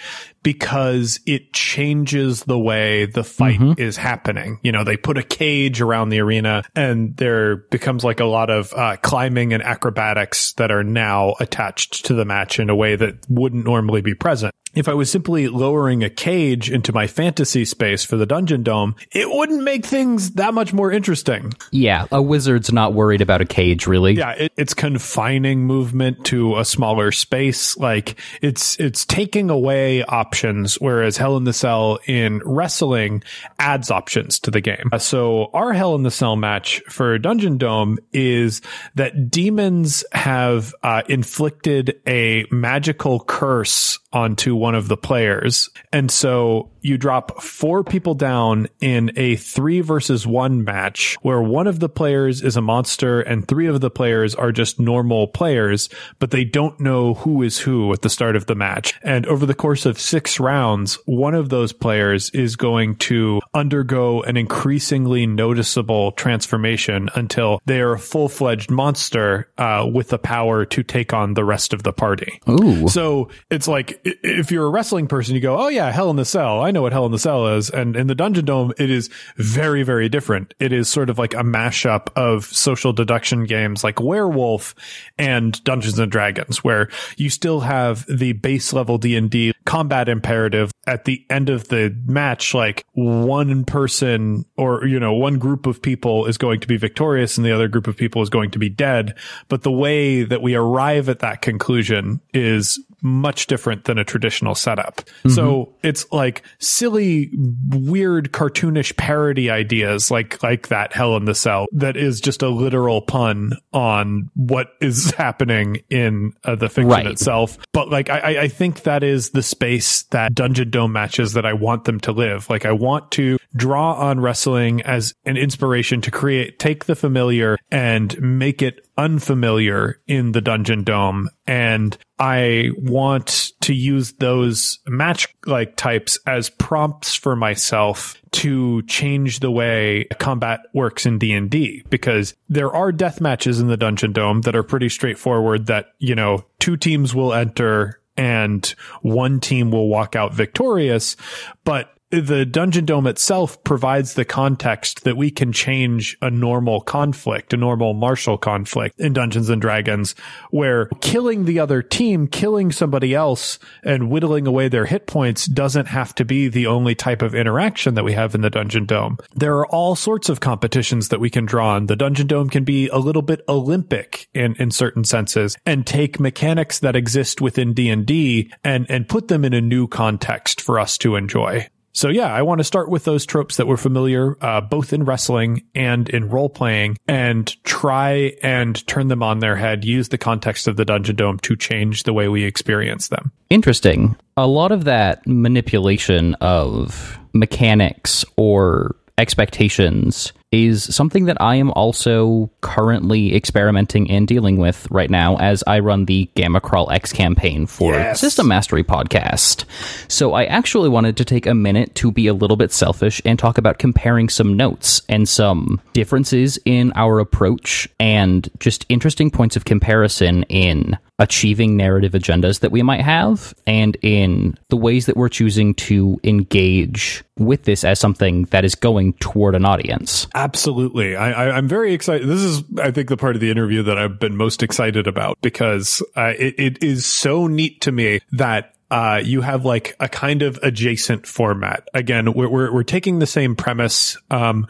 [0.48, 3.78] because it changes the way the fight mm-hmm.
[3.78, 4.58] is happening.
[4.62, 8.48] You know, they put a cage around the arena and there becomes like a lot
[8.48, 12.96] of uh, climbing and acrobatics that are now attached to the match in a way
[12.96, 17.64] that wouldn't normally be present if I was simply lowering a cage into my fantasy
[17.64, 21.52] space for the Dungeon Dome, it wouldn't make things that much more interesting.
[21.72, 24.14] Yeah, a wizard's not worried about a cage, really.
[24.14, 27.76] Yeah, it, it's confining movement to a smaller space.
[27.76, 30.37] Like it's it's taking away options,
[30.80, 33.22] whereas Hell in the Cell in wrestling
[33.58, 34.90] adds options to the game.
[34.98, 38.60] So our Hell in the Cell match for Dungeon Dome is
[38.94, 45.68] that demons have uh, inflicted a magical curse onto one of the players.
[45.92, 51.66] And so you drop four people down in a three versus one match where one
[51.66, 55.88] of the players is a monster and three of the players are just normal players,
[56.18, 58.94] but they don't know who is who at the start of the match.
[59.02, 64.22] And over the course of six rounds, one of those players is going to undergo
[64.22, 70.64] an increasingly noticeable transformation until they are a full fledged monster uh, with the power
[70.64, 72.40] to take on the rest of the party.
[72.48, 72.88] Ooh.
[72.88, 76.24] So it's like if you're a wrestling person, you go, "Oh yeah, Hell in the
[76.24, 76.60] Cell.
[76.60, 79.08] I know what Hell in the Cell is." And in the Dungeon Dome, it is
[79.36, 80.54] very, very different.
[80.58, 84.74] It is sort of like a mashup of social deduction games like Werewolf
[85.18, 90.08] and Dungeons and Dragons, where you still have the base level D and D combat
[90.08, 92.54] imperative at the end of the match.
[92.54, 97.36] Like one person or you know one group of people is going to be victorious
[97.36, 99.14] and the other group of people is going to be dead.
[99.48, 104.54] But the way that we arrive at that conclusion is much different than a traditional
[104.54, 104.96] setup.
[104.96, 105.30] Mm-hmm.
[105.30, 107.30] So it's like silly,
[107.68, 112.48] weird, cartoonish parody ideas like, like that Hell in the Cell that is just a
[112.48, 117.06] literal pun on what is happening in uh, the fiction right.
[117.06, 117.58] itself.
[117.72, 121.52] But like, I, I think that is the space that Dungeon Dome matches that I
[121.52, 122.48] want them to live.
[122.50, 127.56] Like I want to draw on wrestling as an inspiration to create, take the familiar
[127.70, 131.28] and make it unfamiliar in the Dungeon Dome.
[131.46, 139.40] And I want to use those match like types as prompts for myself to change
[139.40, 144.42] the way combat works in D&D because there are death matches in the Dungeon Dome
[144.42, 149.88] that are pretty straightforward that, you know, two teams will enter and one team will
[149.88, 151.16] walk out victorious,
[151.64, 157.52] but the Dungeon Dome itself provides the context that we can change a normal conflict,
[157.52, 160.14] a normal martial conflict in Dungeons and Dragons,
[160.50, 165.86] where killing the other team, killing somebody else and whittling away their hit points doesn't
[165.86, 169.18] have to be the only type of interaction that we have in the Dungeon Dome.
[169.34, 171.86] There are all sorts of competitions that we can draw on.
[171.86, 176.18] The Dungeon Dome can be a little bit Olympic in, in certain senses and take
[176.18, 180.96] mechanics that exist within D&D and, and put them in a new context for us
[180.98, 181.68] to enjoy.
[181.98, 185.04] So yeah, I want to start with those tropes that were familiar, uh, both in
[185.04, 190.16] wrestling and in role playing and try and turn them on their head, use the
[190.16, 193.32] context of the Dungeon Dome to change the way we experience them.
[193.50, 194.14] Interesting.
[194.36, 202.50] A lot of that manipulation of mechanics or expectations is something that I am also
[202.60, 207.66] currently experimenting and dealing with right now as I run the Gamma Crawl X campaign
[207.66, 208.20] for yes.
[208.20, 209.64] System Mastery podcast.
[210.10, 213.38] So I actually wanted to take a minute to be a little bit selfish and
[213.38, 219.56] talk about comparing some notes and some differences in our approach and just interesting points
[219.56, 225.16] of comparison in achieving narrative agendas that we might have and in the ways that
[225.16, 230.28] we're choosing to engage with this as something that is going toward an audience.
[230.34, 231.16] Absolutely.
[231.16, 232.28] I, am very excited.
[232.28, 235.38] This is, I think, the part of the interview that I've been most excited about
[235.40, 240.08] because uh, it, it is so neat to me that uh, you have like a
[240.08, 241.88] kind of adjacent format.
[241.92, 244.66] Again, we're, we're, we're taking the same premise, um,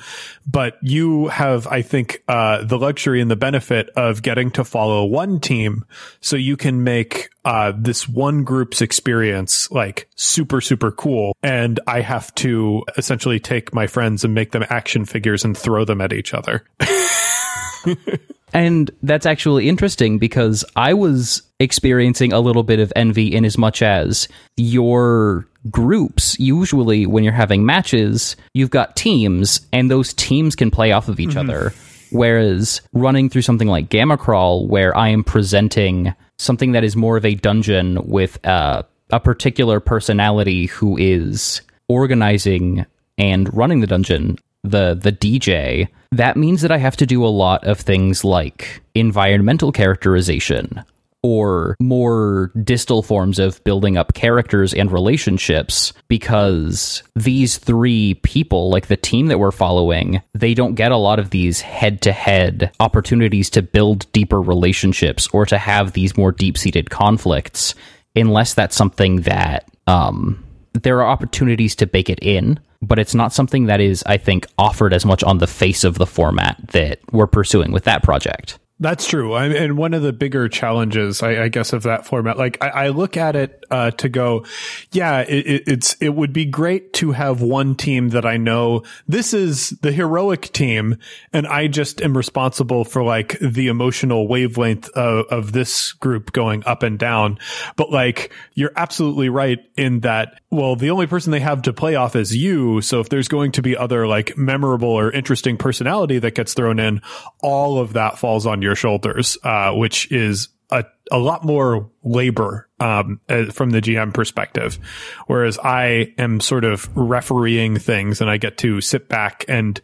[0.46, 5.04] but you have, I think, uh, the luxury and the benefit of getting to follow
[5.04, 5.84] one team.
[6.20, 11.36] So you can make, uh, this one group's experience like super, super cool.
[11.42, 15.84] And I have to essentially take my friends and make them action figures and throw
[15.84, 16.64] them at each other.
[18.52, 23.58] And that's actually interesting because I was experiencing a little bit of envy in as
[23.58, 30.56] much as your groups, usually when you're having matches, you've got teams and those teams
[30.56, 31.50] can play off of each mm-hmm.
[31.50, 31.72] other.
[32.10, 37.18] Whereas running through something like Gamma Crawl, where I am presenting something that is more
[37.18, 42.86] of a dungeon with uh, a particular personality who is organizing
[43.18, 44.38] and running the dungeon,
[44.70, 48.82] the the DJ, that means that I have to do a lot of things like
[48.94, 50.84] environmental characterization
[51.22, 58.86] or more distal forms of building up characters and relationships because these three people, like
[58.86, 62.70] the team that we're following, they don't get a lot of these head to head
[62.78, 67.74] opportunities to build deeper relationships or to have these more deep seated conflicts
[68.14, 70.42] unless that's something that um,
[70.72, 74.46] there are opportunities to bake it in but it's not something that is, I think,
[74.56, 78.58] offered as much on the face of the format that we're pursuing with that project.
[78.80, 79.32] That's true.
[79.32, 82.68] I, and one of the bigger challenges, I, I guess, of that format, like I,
[82.68, 84.46] I look at it uh, to go,
[84.92, 88.84] yeah, it, it, it's it would be great to have one team that I know
[89.08, 90.96] this is the heroic team,
[91.32, 96.62] and I just am responsible for like the emotional wavelength of, of this group going
[96.64, 97.40] up and down.
[97.74, 100.40] But like, you're absolutely right in that.
[100.50, 102.80] Well, the only person they have to play off is you.
[102.80, 106.78] So if there's going to be other like memorable or interesting personality that gets thrown
[106.78, 107.02] in,
[107.42, 111.90] all of that falls on your your shoulders, uh, which is a, a lot more
[112.04, 114.78] labor um, uh, from the GM perspective.
[115.26, 119.80] Whereas I am sort of refereeing things and I get to sit back and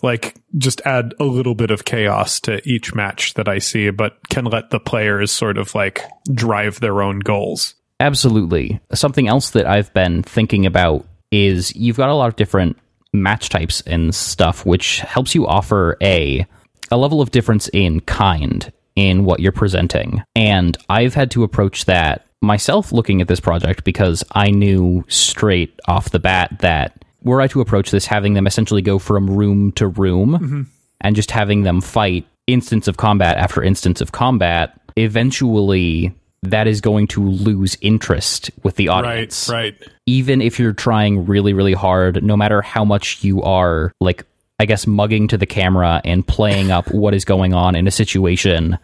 [0.00, 4.16] like just add a little bit of chaos to each match that I see, but
[4.28, 7.74] can let the players sort of like drive their own goals.
[8.00, 8.80] Absolutely.
[8.94, 12.78] Something else that I've been thinking about is you've got a lot of different
[13.12, 16.46] match types and stuff, which helps you offer a
[16.90, 20.22] a level of difference in kind in what you're presenting.
[20.34, 25.78] And I've had to approach that myself looking at this project because I knew straight
[25.86, 29.72] off the bat that were I to approach this having them essentially go from room
[29.72, 30.62] to room mm-hmm.
[31.00, 36.80] and just having them fight instance of combat after instance of combat, eventually that is
[36.80, 39.48] going to lose interest with the audience.
[39.48, 39.88] Right, right.
[40.06, 44.24] Even if you're trying really, really hard, no matter how much you are like
[44.58, 47.92] I guess, mugging to the camera and playing up what is going on in a
[47.92, 48.78] situation,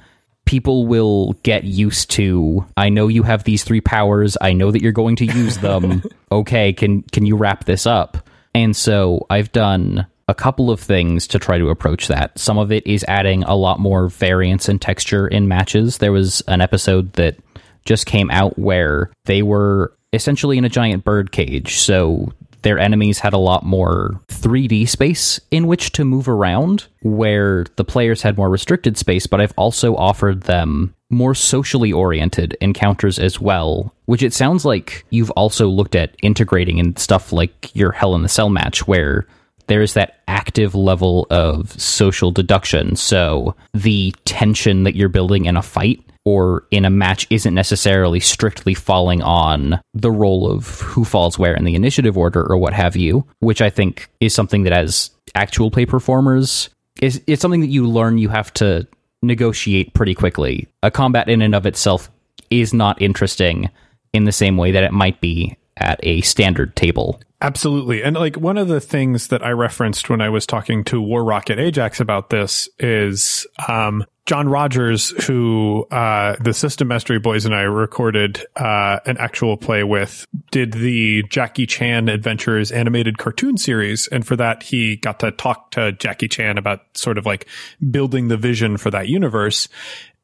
[0.45, 2.65] people will get used to.
[2.77, 4.37] I know you have these three powers.
[4.41, 6.03] I know that you're going to use them.
[6.33, 8.29] okay, can can you wrap this up?
[8.55, 12.39] And so I've done a couple of things to try to approach that.
[12.39, 15.99] Some of it is adding a lot more variance and texture in matches.
[15.99, 17.37] There was an episode that
[17.85, 21.77] just came out where they were essentially in a giant bird cage.
[21.77, 22.33] So
[22.65, 27.85] their enemies had a lot more 3D space in which to move around, where the
[27.85, 33.41] players had more restricted space, but I've also offered them more socially oriented encounters as
[33.41, 38.17] well, which it sounds like you've also looked at integrating in stuff like your Hell
[38.17, 39.27] in the Cell match, where
[39.67, 42.97] there's that active level of social deduction.
[42.97, 48.21] So the tension that you're building in a fight or in a match isn't necessarily
[48.21, 52.73] strictly falling on the role of who falls where in the initiative order or what
[52.73, 56.71] have you, which I think is something that as actual play performers
[57.03, 58.87] is it's something that you learn you have to
[59.23, 60.69] negotiate pretty quickly.
[60.83, 62.11] A combat in and of itself
[62.51, 63.71] is not interesting
[64.13, 67.21] in the same way that it might be at a standard table.
[67.41, 68.03] Absolutely.
[68.03, 71.23] And like one of the things that I referenced when I was talking to War
[71.23, 77.55] Rocket Ajax about this is um, John Rogers, who uh, the System Mastery Boys and
[77.55, 84.07] I recorded uh, an actual play with, did the Jackie Chan Adventures animated cartoon series.
[84.07, 87.47] And for that, he got to talk to Jackie Chan about sort of like
[87.91, 89.69] building the vision for that universe.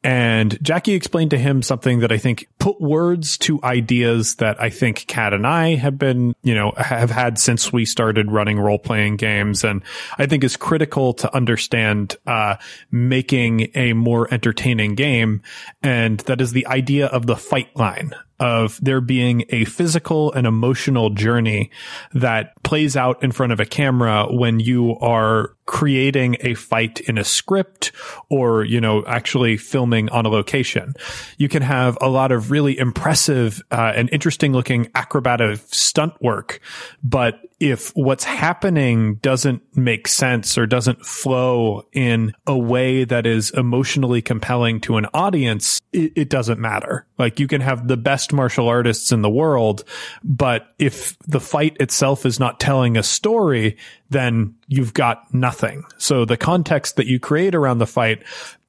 [0.02, 4.70] And Jackie explained to him something that I think put words to ideas that I
[4.70, 8.78] think Kat and I have been, you know, have had since we started running role
[8.78, 9.62] playing games.
[9.62, 9.82] And
[10.16, 12.56] I think is critical to understand, uh,
[12.90, 15.42] making a more entertaining game.
[15.82, 20.46] And that is the idea of the fight line of there being a physical and
[20.46, 21.70] emotional journey
[22.12, 27.16] that plays out in front of a camera when you are creating a fight in
[27.16, 27.92] a script
[28.28, 30.94] or, you know, actually filming on a location.
[31.38, 36.60] You can have a lot of really impressive uh, and interesting looking acrobatic stunt work,
[37.04, 43.50] but if what's happening doesn't make sense or doesn't flow in a way that is
[43.50, 47.06] emotionally compelling to an audience, it, it, doesn't matter.
[47.18, 49.84] Like you can have the best martial artists in the world,
[50.24, 53.76] but if the fight itself is not telling a story,
[54.08, 55.84] then you've got nothing.
[55.98, 58.22] So the context that you create around the fight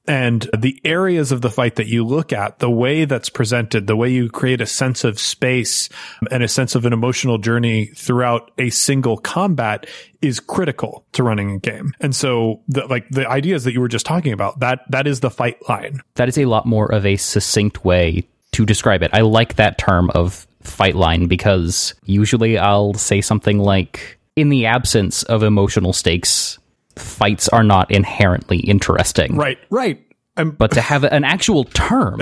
[0.06, 3.96] and the areas of the fight that you look at, the way that's presented, the
[3.96, 5.88] way you create a sense of space
[6.30, 9.86] and a sense of an emotional journey throughout a single combat
[10.20, 11.92] is critical to running a game.
[12.00, 15.20] And so the, like the ideas that you were just talking about, that, that is
[15.20, 16.00] the fight line.
[16.16, 19.10] That is a lot more of a succinct way to describe it.
[19.12, 24.64] I like that term of fight line because usually I'll say something like, in the
[24.64, 26.58] absence of emotional stakes,
[26.96, 29.36] fights are not inherently interesting.
[29.36, 30.04] Right, right.
[30.34, 32.20] but to have an actual term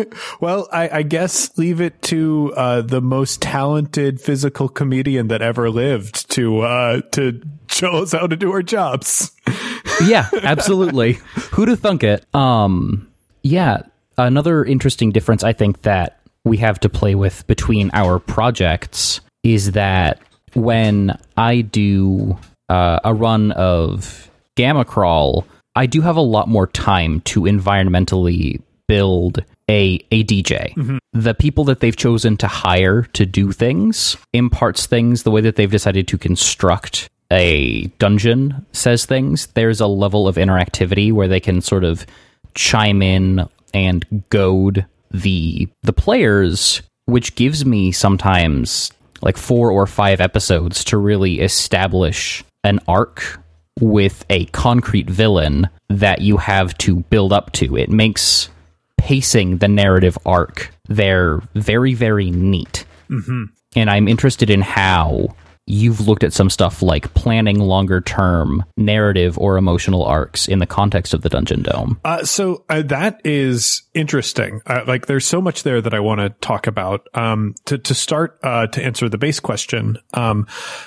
[0.40, 5.70] well, I, I, guess leave it to uh, the most talented physical comedian that ever
[5.70, 9.32] lived to uh, to show us how to do our jobs.
[10.04, 11.18] yeah, absolutely.
[11.52, 12.24] Who'd have thunk it?
[12.34, 13.08] Um,
[13.42, 13.82] yeah.
[14.18, 19.72] Another interesting difference I think that we have to play with between our projects is
[19.72, 20.20] that
[20.54, 22.38] when I do
[22.72, 25.46] uh, a run of Gamma Crawl,
[25.76, 30.74] I do have a lot more time to environmentally build a a DJ.
[30.74, 30.96] Mm-hmm.
[31.12, 35.56] The people that they've chosen to hire to do things imparts things the way that
[35.56, 39.48] they've decided to construct a dungeon says things.
[39.48, 42.06] There's a level of interactivity where they can sort of
[42.54, 50.22] chime in and goad the the players, which gives me sometimes like four or five
[50.22, 53.40] episodes to really establish an arc
[53.80, 57.76] with a concrete villain that you have to build up to.
[57.76, 58.48] It makes
[58.98, 62.84] pacing the narrative arc there very, very neat.
[63.10, 63.44] Mm-hmm.
[63.74, 65.34] And I'm interested in how
[65.66, 70.66] you've looked at some stuff like planning longer term narrative or emotional arcs in the
[70.66, 72.00] context of the Dungeon Dome.
[72.04, 74.60] Uh, so uh, that is interesting.
[74.66, 77.08] Uh, like, there's so much there that I want to talk about.
[77.14, 80.46] Um, to to start uh, to answer the base question, um,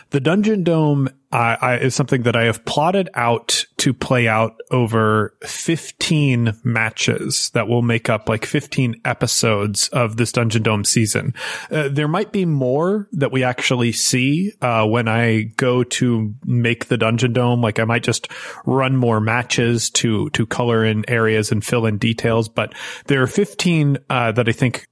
[0.09, 4.61] the Dungeon Dome I, I, is something that I have plotted out to play out
[4.71, 11.33] over 15 matches that will make up like 15 episodes of this Dungeon Dome season.
[11.69, 16.85] Uh, there might be more that we actually see uh, when I go to make
[16.85, 17.61] the Dungeon Dome.
[17.61, 18.31] Like I might just
[18.65, 22.47] run more matches to to color in areas and fill in details.
[22.47, 22.73] But
[23.07, 24.87] there are 15 uh, that I think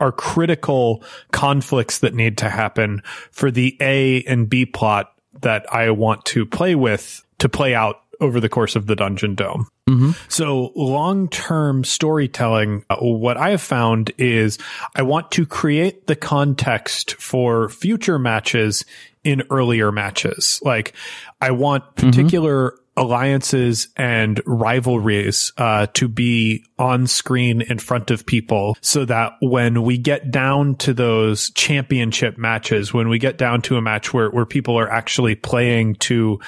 [0.00, 5.90] are critical conflicts that need to happen for the A and B plot that I
[5.90, 9.68] want to play with to play out over the course of the Dungeon Dome.
[9.88, 10.12] Mm-hmm.
[10.28, 14.58] So long term storytelling, uh, what I have found is
[14.94, 18.84] I want to create the context for future matches
[19.22, 20.60] in earlier matches.
[20.62, 20.94] Like
[21.40, 22.08] I want mm-hmm.
[22.08, 29.04] particular mm-hmm alliances and rivalries uh, to be on screen in front of people so
[29.04, 33.82] that when we get down to those championship matches, when we get down to a
[33.82, 36.40] match where, where people are actually playing to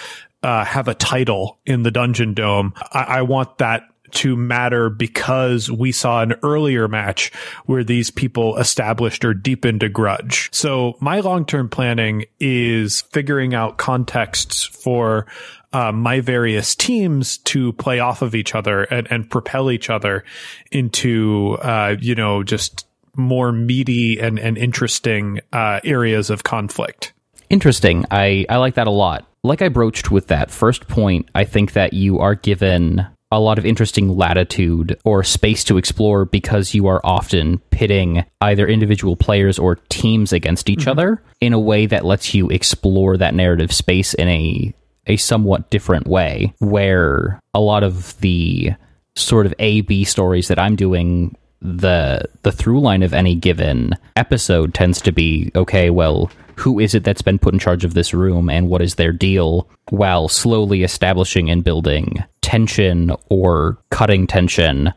[0.43, 5.71] uh, have a title in the Dungeon Dome, I, I want that to matter because
[5.71, 7.33] we saw an earlier match
[7.67, 10.49] where these people established or deepened a grudge.
[10.53, 15.27] So my long-term planning is figuring out contexts for
[15.73, 20.25] uh, my various teams to play off of each other and, and propel each other
[20.71, 27.13] into, uh, you know, just more meaty and, and interesting uh, areas of conflict.
[27.51, 28.05] Interesting.
[28.11, 29.27] I, I like that a lot.
[29.43, 33.59] Like I broached with that first point, I think that you are given a lot
[33.59, 39.59] of interesting latitude or space to explore because you are often pitting either individual players
[39.59, 40.91] or teams against each mm-hmm.
[40.91, 44.75] other in a way that lets you explore that narrative space in a
[45.09, 48.71] a somewhat different way where a lot of the
[49.17, 53.95] sort of A B stories that I'm doing the the through line of any given
[54.15, 57.95] episode tends to be okay well who is it that's been put in charge of
[57.95, 64.27] this room and what is their deal while slowly establishing and building tension or cutting
[64.27, 64.93] tension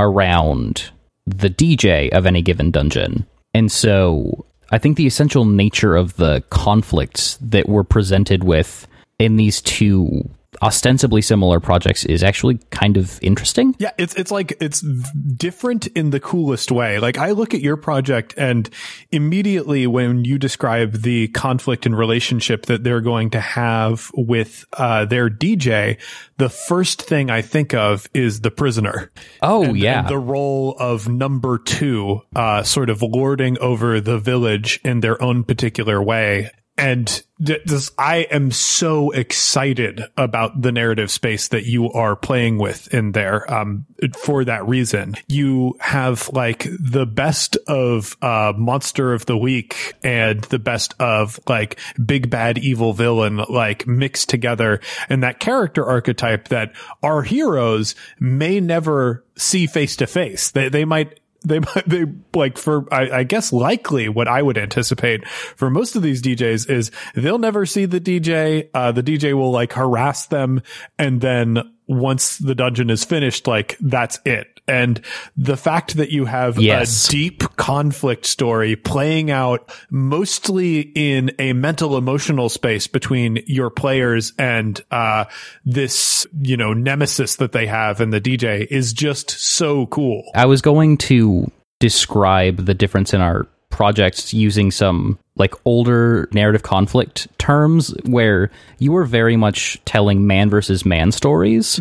[0.00, 0.90] around
[1.26, 3.26] the DJ of any given dungeon.
[3.54, 8.86] And so I think the essential nature of the conflicts that we're presented with
[9.18, 10.28] in these two
[10.62, 13.74] ostensibly similar projects is actually kind of interesting.
[13.78, 16.98] Yeah, it's it's like it's different in the coolest way.
[16.98, 18.68] Like I look at your project and
[19.10, 25.04] immediately when you describe the conflict and relationship that they're going to have with uh,
[25.04, 25.98] their DJ,
[26.38, 29.10] the first thing I think of is the prisoner.
[29.42, 34.18] Oh and, yeah, and the role of number two, uh, sort of lording over the
[34.18, 41.10] village in their own particular way and this, I am so excited about the narrative
[41.10, 43.52] space that you are playing with in there.
[43.52, 49.94] Um, for that reason, you have like the best of, uh, monster of the week
[50.02, 55.84] and the best of like big bad evil villain, like mixed together and that character
[55.84, 56.72] archetype that
[57.02, 60.50] our heroes may never see face to face.
[60.50, 65.26] They, they might they they like for I, I, guess likely what I would anticipate
[65.28, 68.68] for most of these DJs is they'll never see the DJ.
[68.74, 70.62] Uh, the DJ will like harass them,
[70.98, 74.57] and then once the dungeon is finished, like that's it.
[74.68, 75.00] And
[75.36, 77.08] the fact that you have yes.
[77.08, 84.32] a deep conflict story playing out mostly in a mental emotional space between your players
[84.38, 85.24] and, uh,
[85.64, 90.22] this, you know, nemesis that they have in the DJ is just so cool.
[90.34, 91.50] I was going to
[91.80, 98.92] describe the difference in our projects using some like older narrative conflict terms where you
[98.92, 101.78] were very much telling man versus man stories.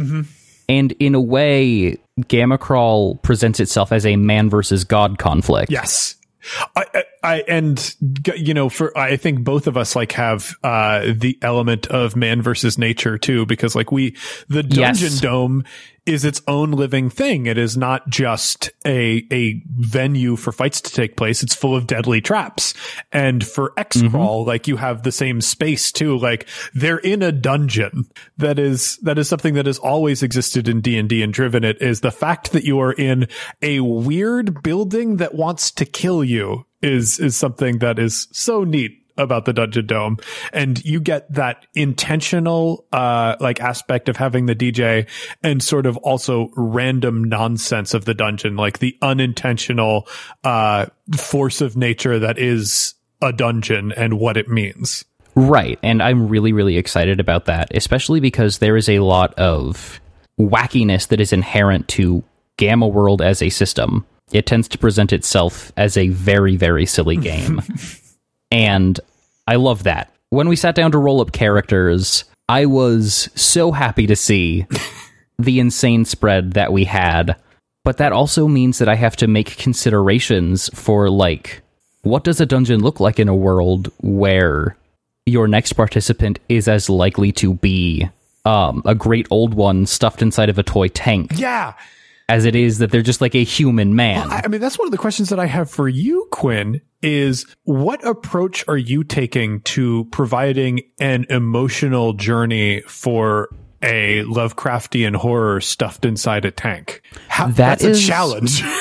[0.70, 5.72] And in a way, Gamma Crawl presents itself as a man versus God conflict.
[5.72, 6.16] Yes.
[6.76, 7.96] I, I and
[8.36, 12.42] you know for I think both of us like have uh the element of man
[12.42, 14.16] versus nature too because like we
[14.50, 15.22] the dungeon Yes.
[15.22, 15.64] dome
[16.06, 17.48] is its own living thing.
[17.48, 21.44] It is not just a a venue for fights to take place.
[21.44, 22.74] It's full of deadly traps.
[23.12, 26.18] And for X crawl like you have the same space too.
[26.18, 28.06] Like they're in a dungeon.
[28.38, 31.64] That is that is something that has always existed in D&D and driven.
[31.66, 33.28] It is the fact that you are in
[33.62, 39.04] a weird building that wants to kill you is is something that is so neat
[39.18, 40.18] about the dungeon dome
[40.54, 45.08] and you get that intentional uh like aspect of having the DJ
[45.42, 50.08] and sort of also random nonsense of the dungeon like the unintentional
[50.44, 55.04] uh force of nature that is a dungeon and what it means
[55.38, 55.78] Right.
[55.84, 60.02] And I'm really, really excited about that, especially because there is a lot of
[60.40, 62.24] wackiness that is inherent to
[62.58, 64.04] Gamma World as a system.
[64.32, 67.62] It tends to present itself as a very, very silly game.
[68.52, 69.00] and
[69.48, 70.14] I love that.
[70.30, 74.66] When we sat down to roll up characters, I was so happy to see
[75.40, 77.36] the insane spread that we had.
[77.86, 81.62] But that also means that I have to make considerations for, like,
[82.02, 84.76] what does a dungeon look like in a world where
[85.26, 88.10] your next participant is as likely to be
[88.46, 91.74] um, a great old one stuffed inside of a toy tank yeah
[92.30, 94.30] as it is that they're just like a human man.
[94.32, 97.46] I I mean, that's one of the questions that I have for you, Quinn, is
[97.64, 103.50] what approach are you taking to providing an emotional journey for
[103.82, 107.02] a Lovecraftian horror stuffed inside a tank?
[107.30, 108.62] How, That that's is- a challenge.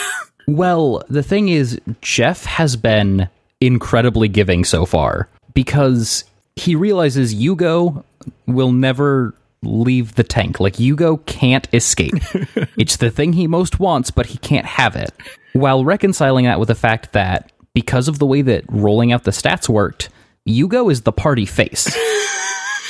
[0.49, 3.28] Well, the thing is, Jeff has been
[3.61, 6.22] incredibly giving so far because
[6.55, 8.05] he realizes Yugo
[8.47, 10.61] will never leave the tank.
[10.61, 12.15] Like, Yugo can't escape.
[12.77, 15.13] it's the thing he most wants, but he can't have it.
[15.53, 19.31] While reconciling that with the fact that because of the way that rolling out the
[19.31, 20.09] stats worked,
[20.47, 21.95] Yugo is the party face.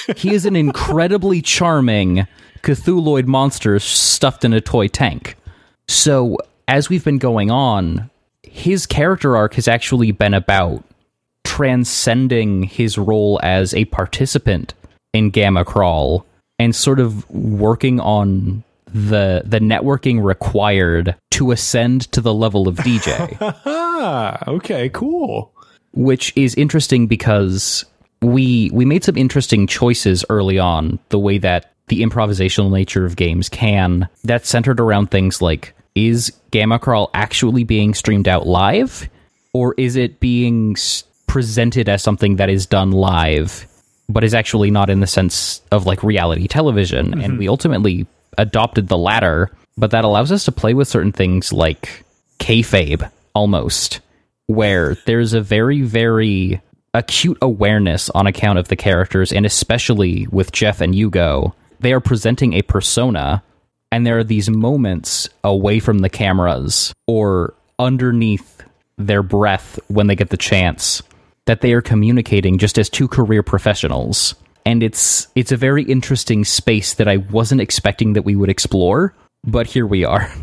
[0.16, 2.26] he is an incredibly charming
[2.62, 5.36] Cthulhuid monster stuffed in a toy tank.
[5.88, 6.38] So,
[6.68, 8.10] as we've been going on,
[8.42, 10.82] his character arc has actually been about
[11.44, 14.74] transcending his role as a participant
[15.12, 16.26] in Gamma Crawl
[16.58, 22.76] and sort of working on the the networking required to ascend to the level of
[22.76, 23.36] DJ
[24.48, 25.52] okay, cool.
[25.92, 27.84] which is interesting because
[28.22, 33.16] we we made some interesting choices early on the way that the improvisational nature of
[33.16, 39.08] games can that's centered around things like is gamma crawl actually being streamed out live
[39.52, 43.66] or is it being s- presented as something that is done live
[44.08, 47.38] but is actually not in the sense of like reality television and mm-hmm.
[47.38, 48.06] we ultimately
[48.38, 52.04] adopted the latter but that allows us to play with certain things like
[52.38, 54.00] kayfabe almost
[54.46, 56.60] where there's a very, very
[56.94, 62.00] acute awareness on account of the characters, and especially with Jeff and Yugo, they are
[62.00, 63.42] presenting a persona,
[63.92, 68.62] and there are these moments away from the cameras or underneath
[68.96, 71.02] their breath when they get the chance
[71.46, 74.34] that they are communicating just as two career professionals.
[74.64, 79.14] And it's it's a very interesting space that I wasn't expecting that we would explore,
[79.44, 80.30] but here we are.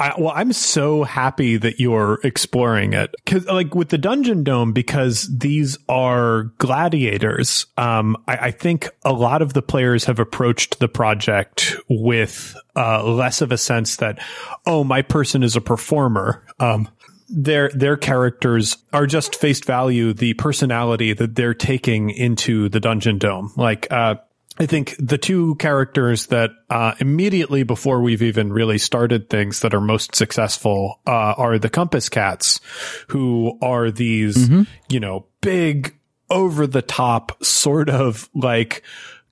[0.00, 4.72] I, well, I'm so happy that you're exploring it because, like, with the Dungeon Dome,
[4.72, 7.66] because these are gladiators.
[7.76, 13.04] Um, I, I think a lot of the players have approached the project with uh,
[13.04, 14.18] less of a sense that,
[14.64, 16.46] oh, my person is a performer.
[16.58, 16.88] Um,
[17.30, 23.18] their their characters are just face value the personality that they're taking into the Dungeon
[23.18, 23.52] Dome.
[23.56, 24.16] Like, uh,
[24.58, 29.72] I think the two characters that uh, immediately before we've even really started things that
[29.72, 32.60] are most successful uh, are the Compass Cats,
[33.08, 34.50] who are these,
[34.90, 35.96] you know, big,
[36.28, 38.82] over the top, sort of like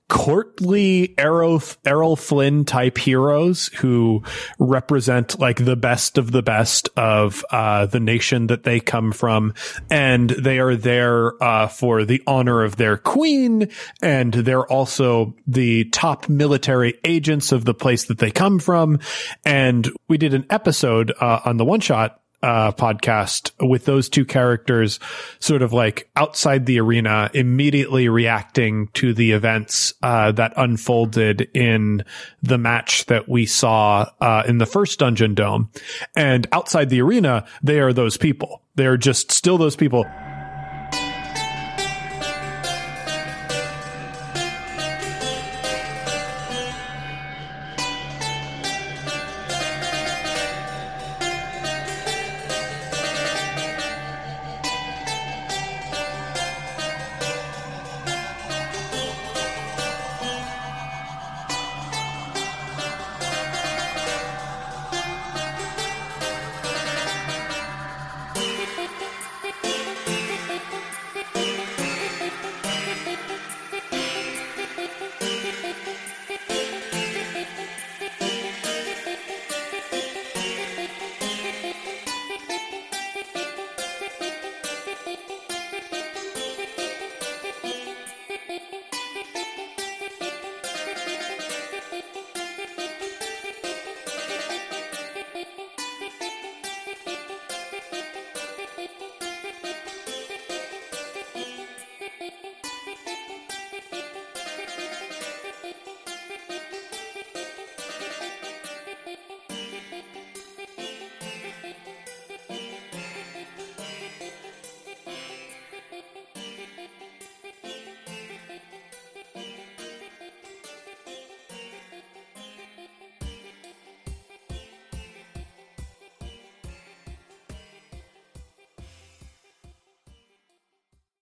[0.09, 4.23] courtly Errol, Errol Flynn type heroes who
[4.57, 9.53] represent like the best of the best of uh, the nation that they come from.
[9.89, 13.69] And they are there uh, for the honor of their queen.
[14.01, 18.99] And they're also the top military agents of the place that they come from.
[19.45, 24.25] And we did an episode uh, on the one shot uh, podcast with those two
[24.25, 24.99] characters
[25.39, 32.03] sort of like outside the arena, immediately reacting to the events uh, that unfolded in
[32.41, 35.69] the match that we saw uh, in the first Dungeon Dome.
[36.15, 38.61] And outside the arena, they are those people.
[38.75, 40.05] They're just still those people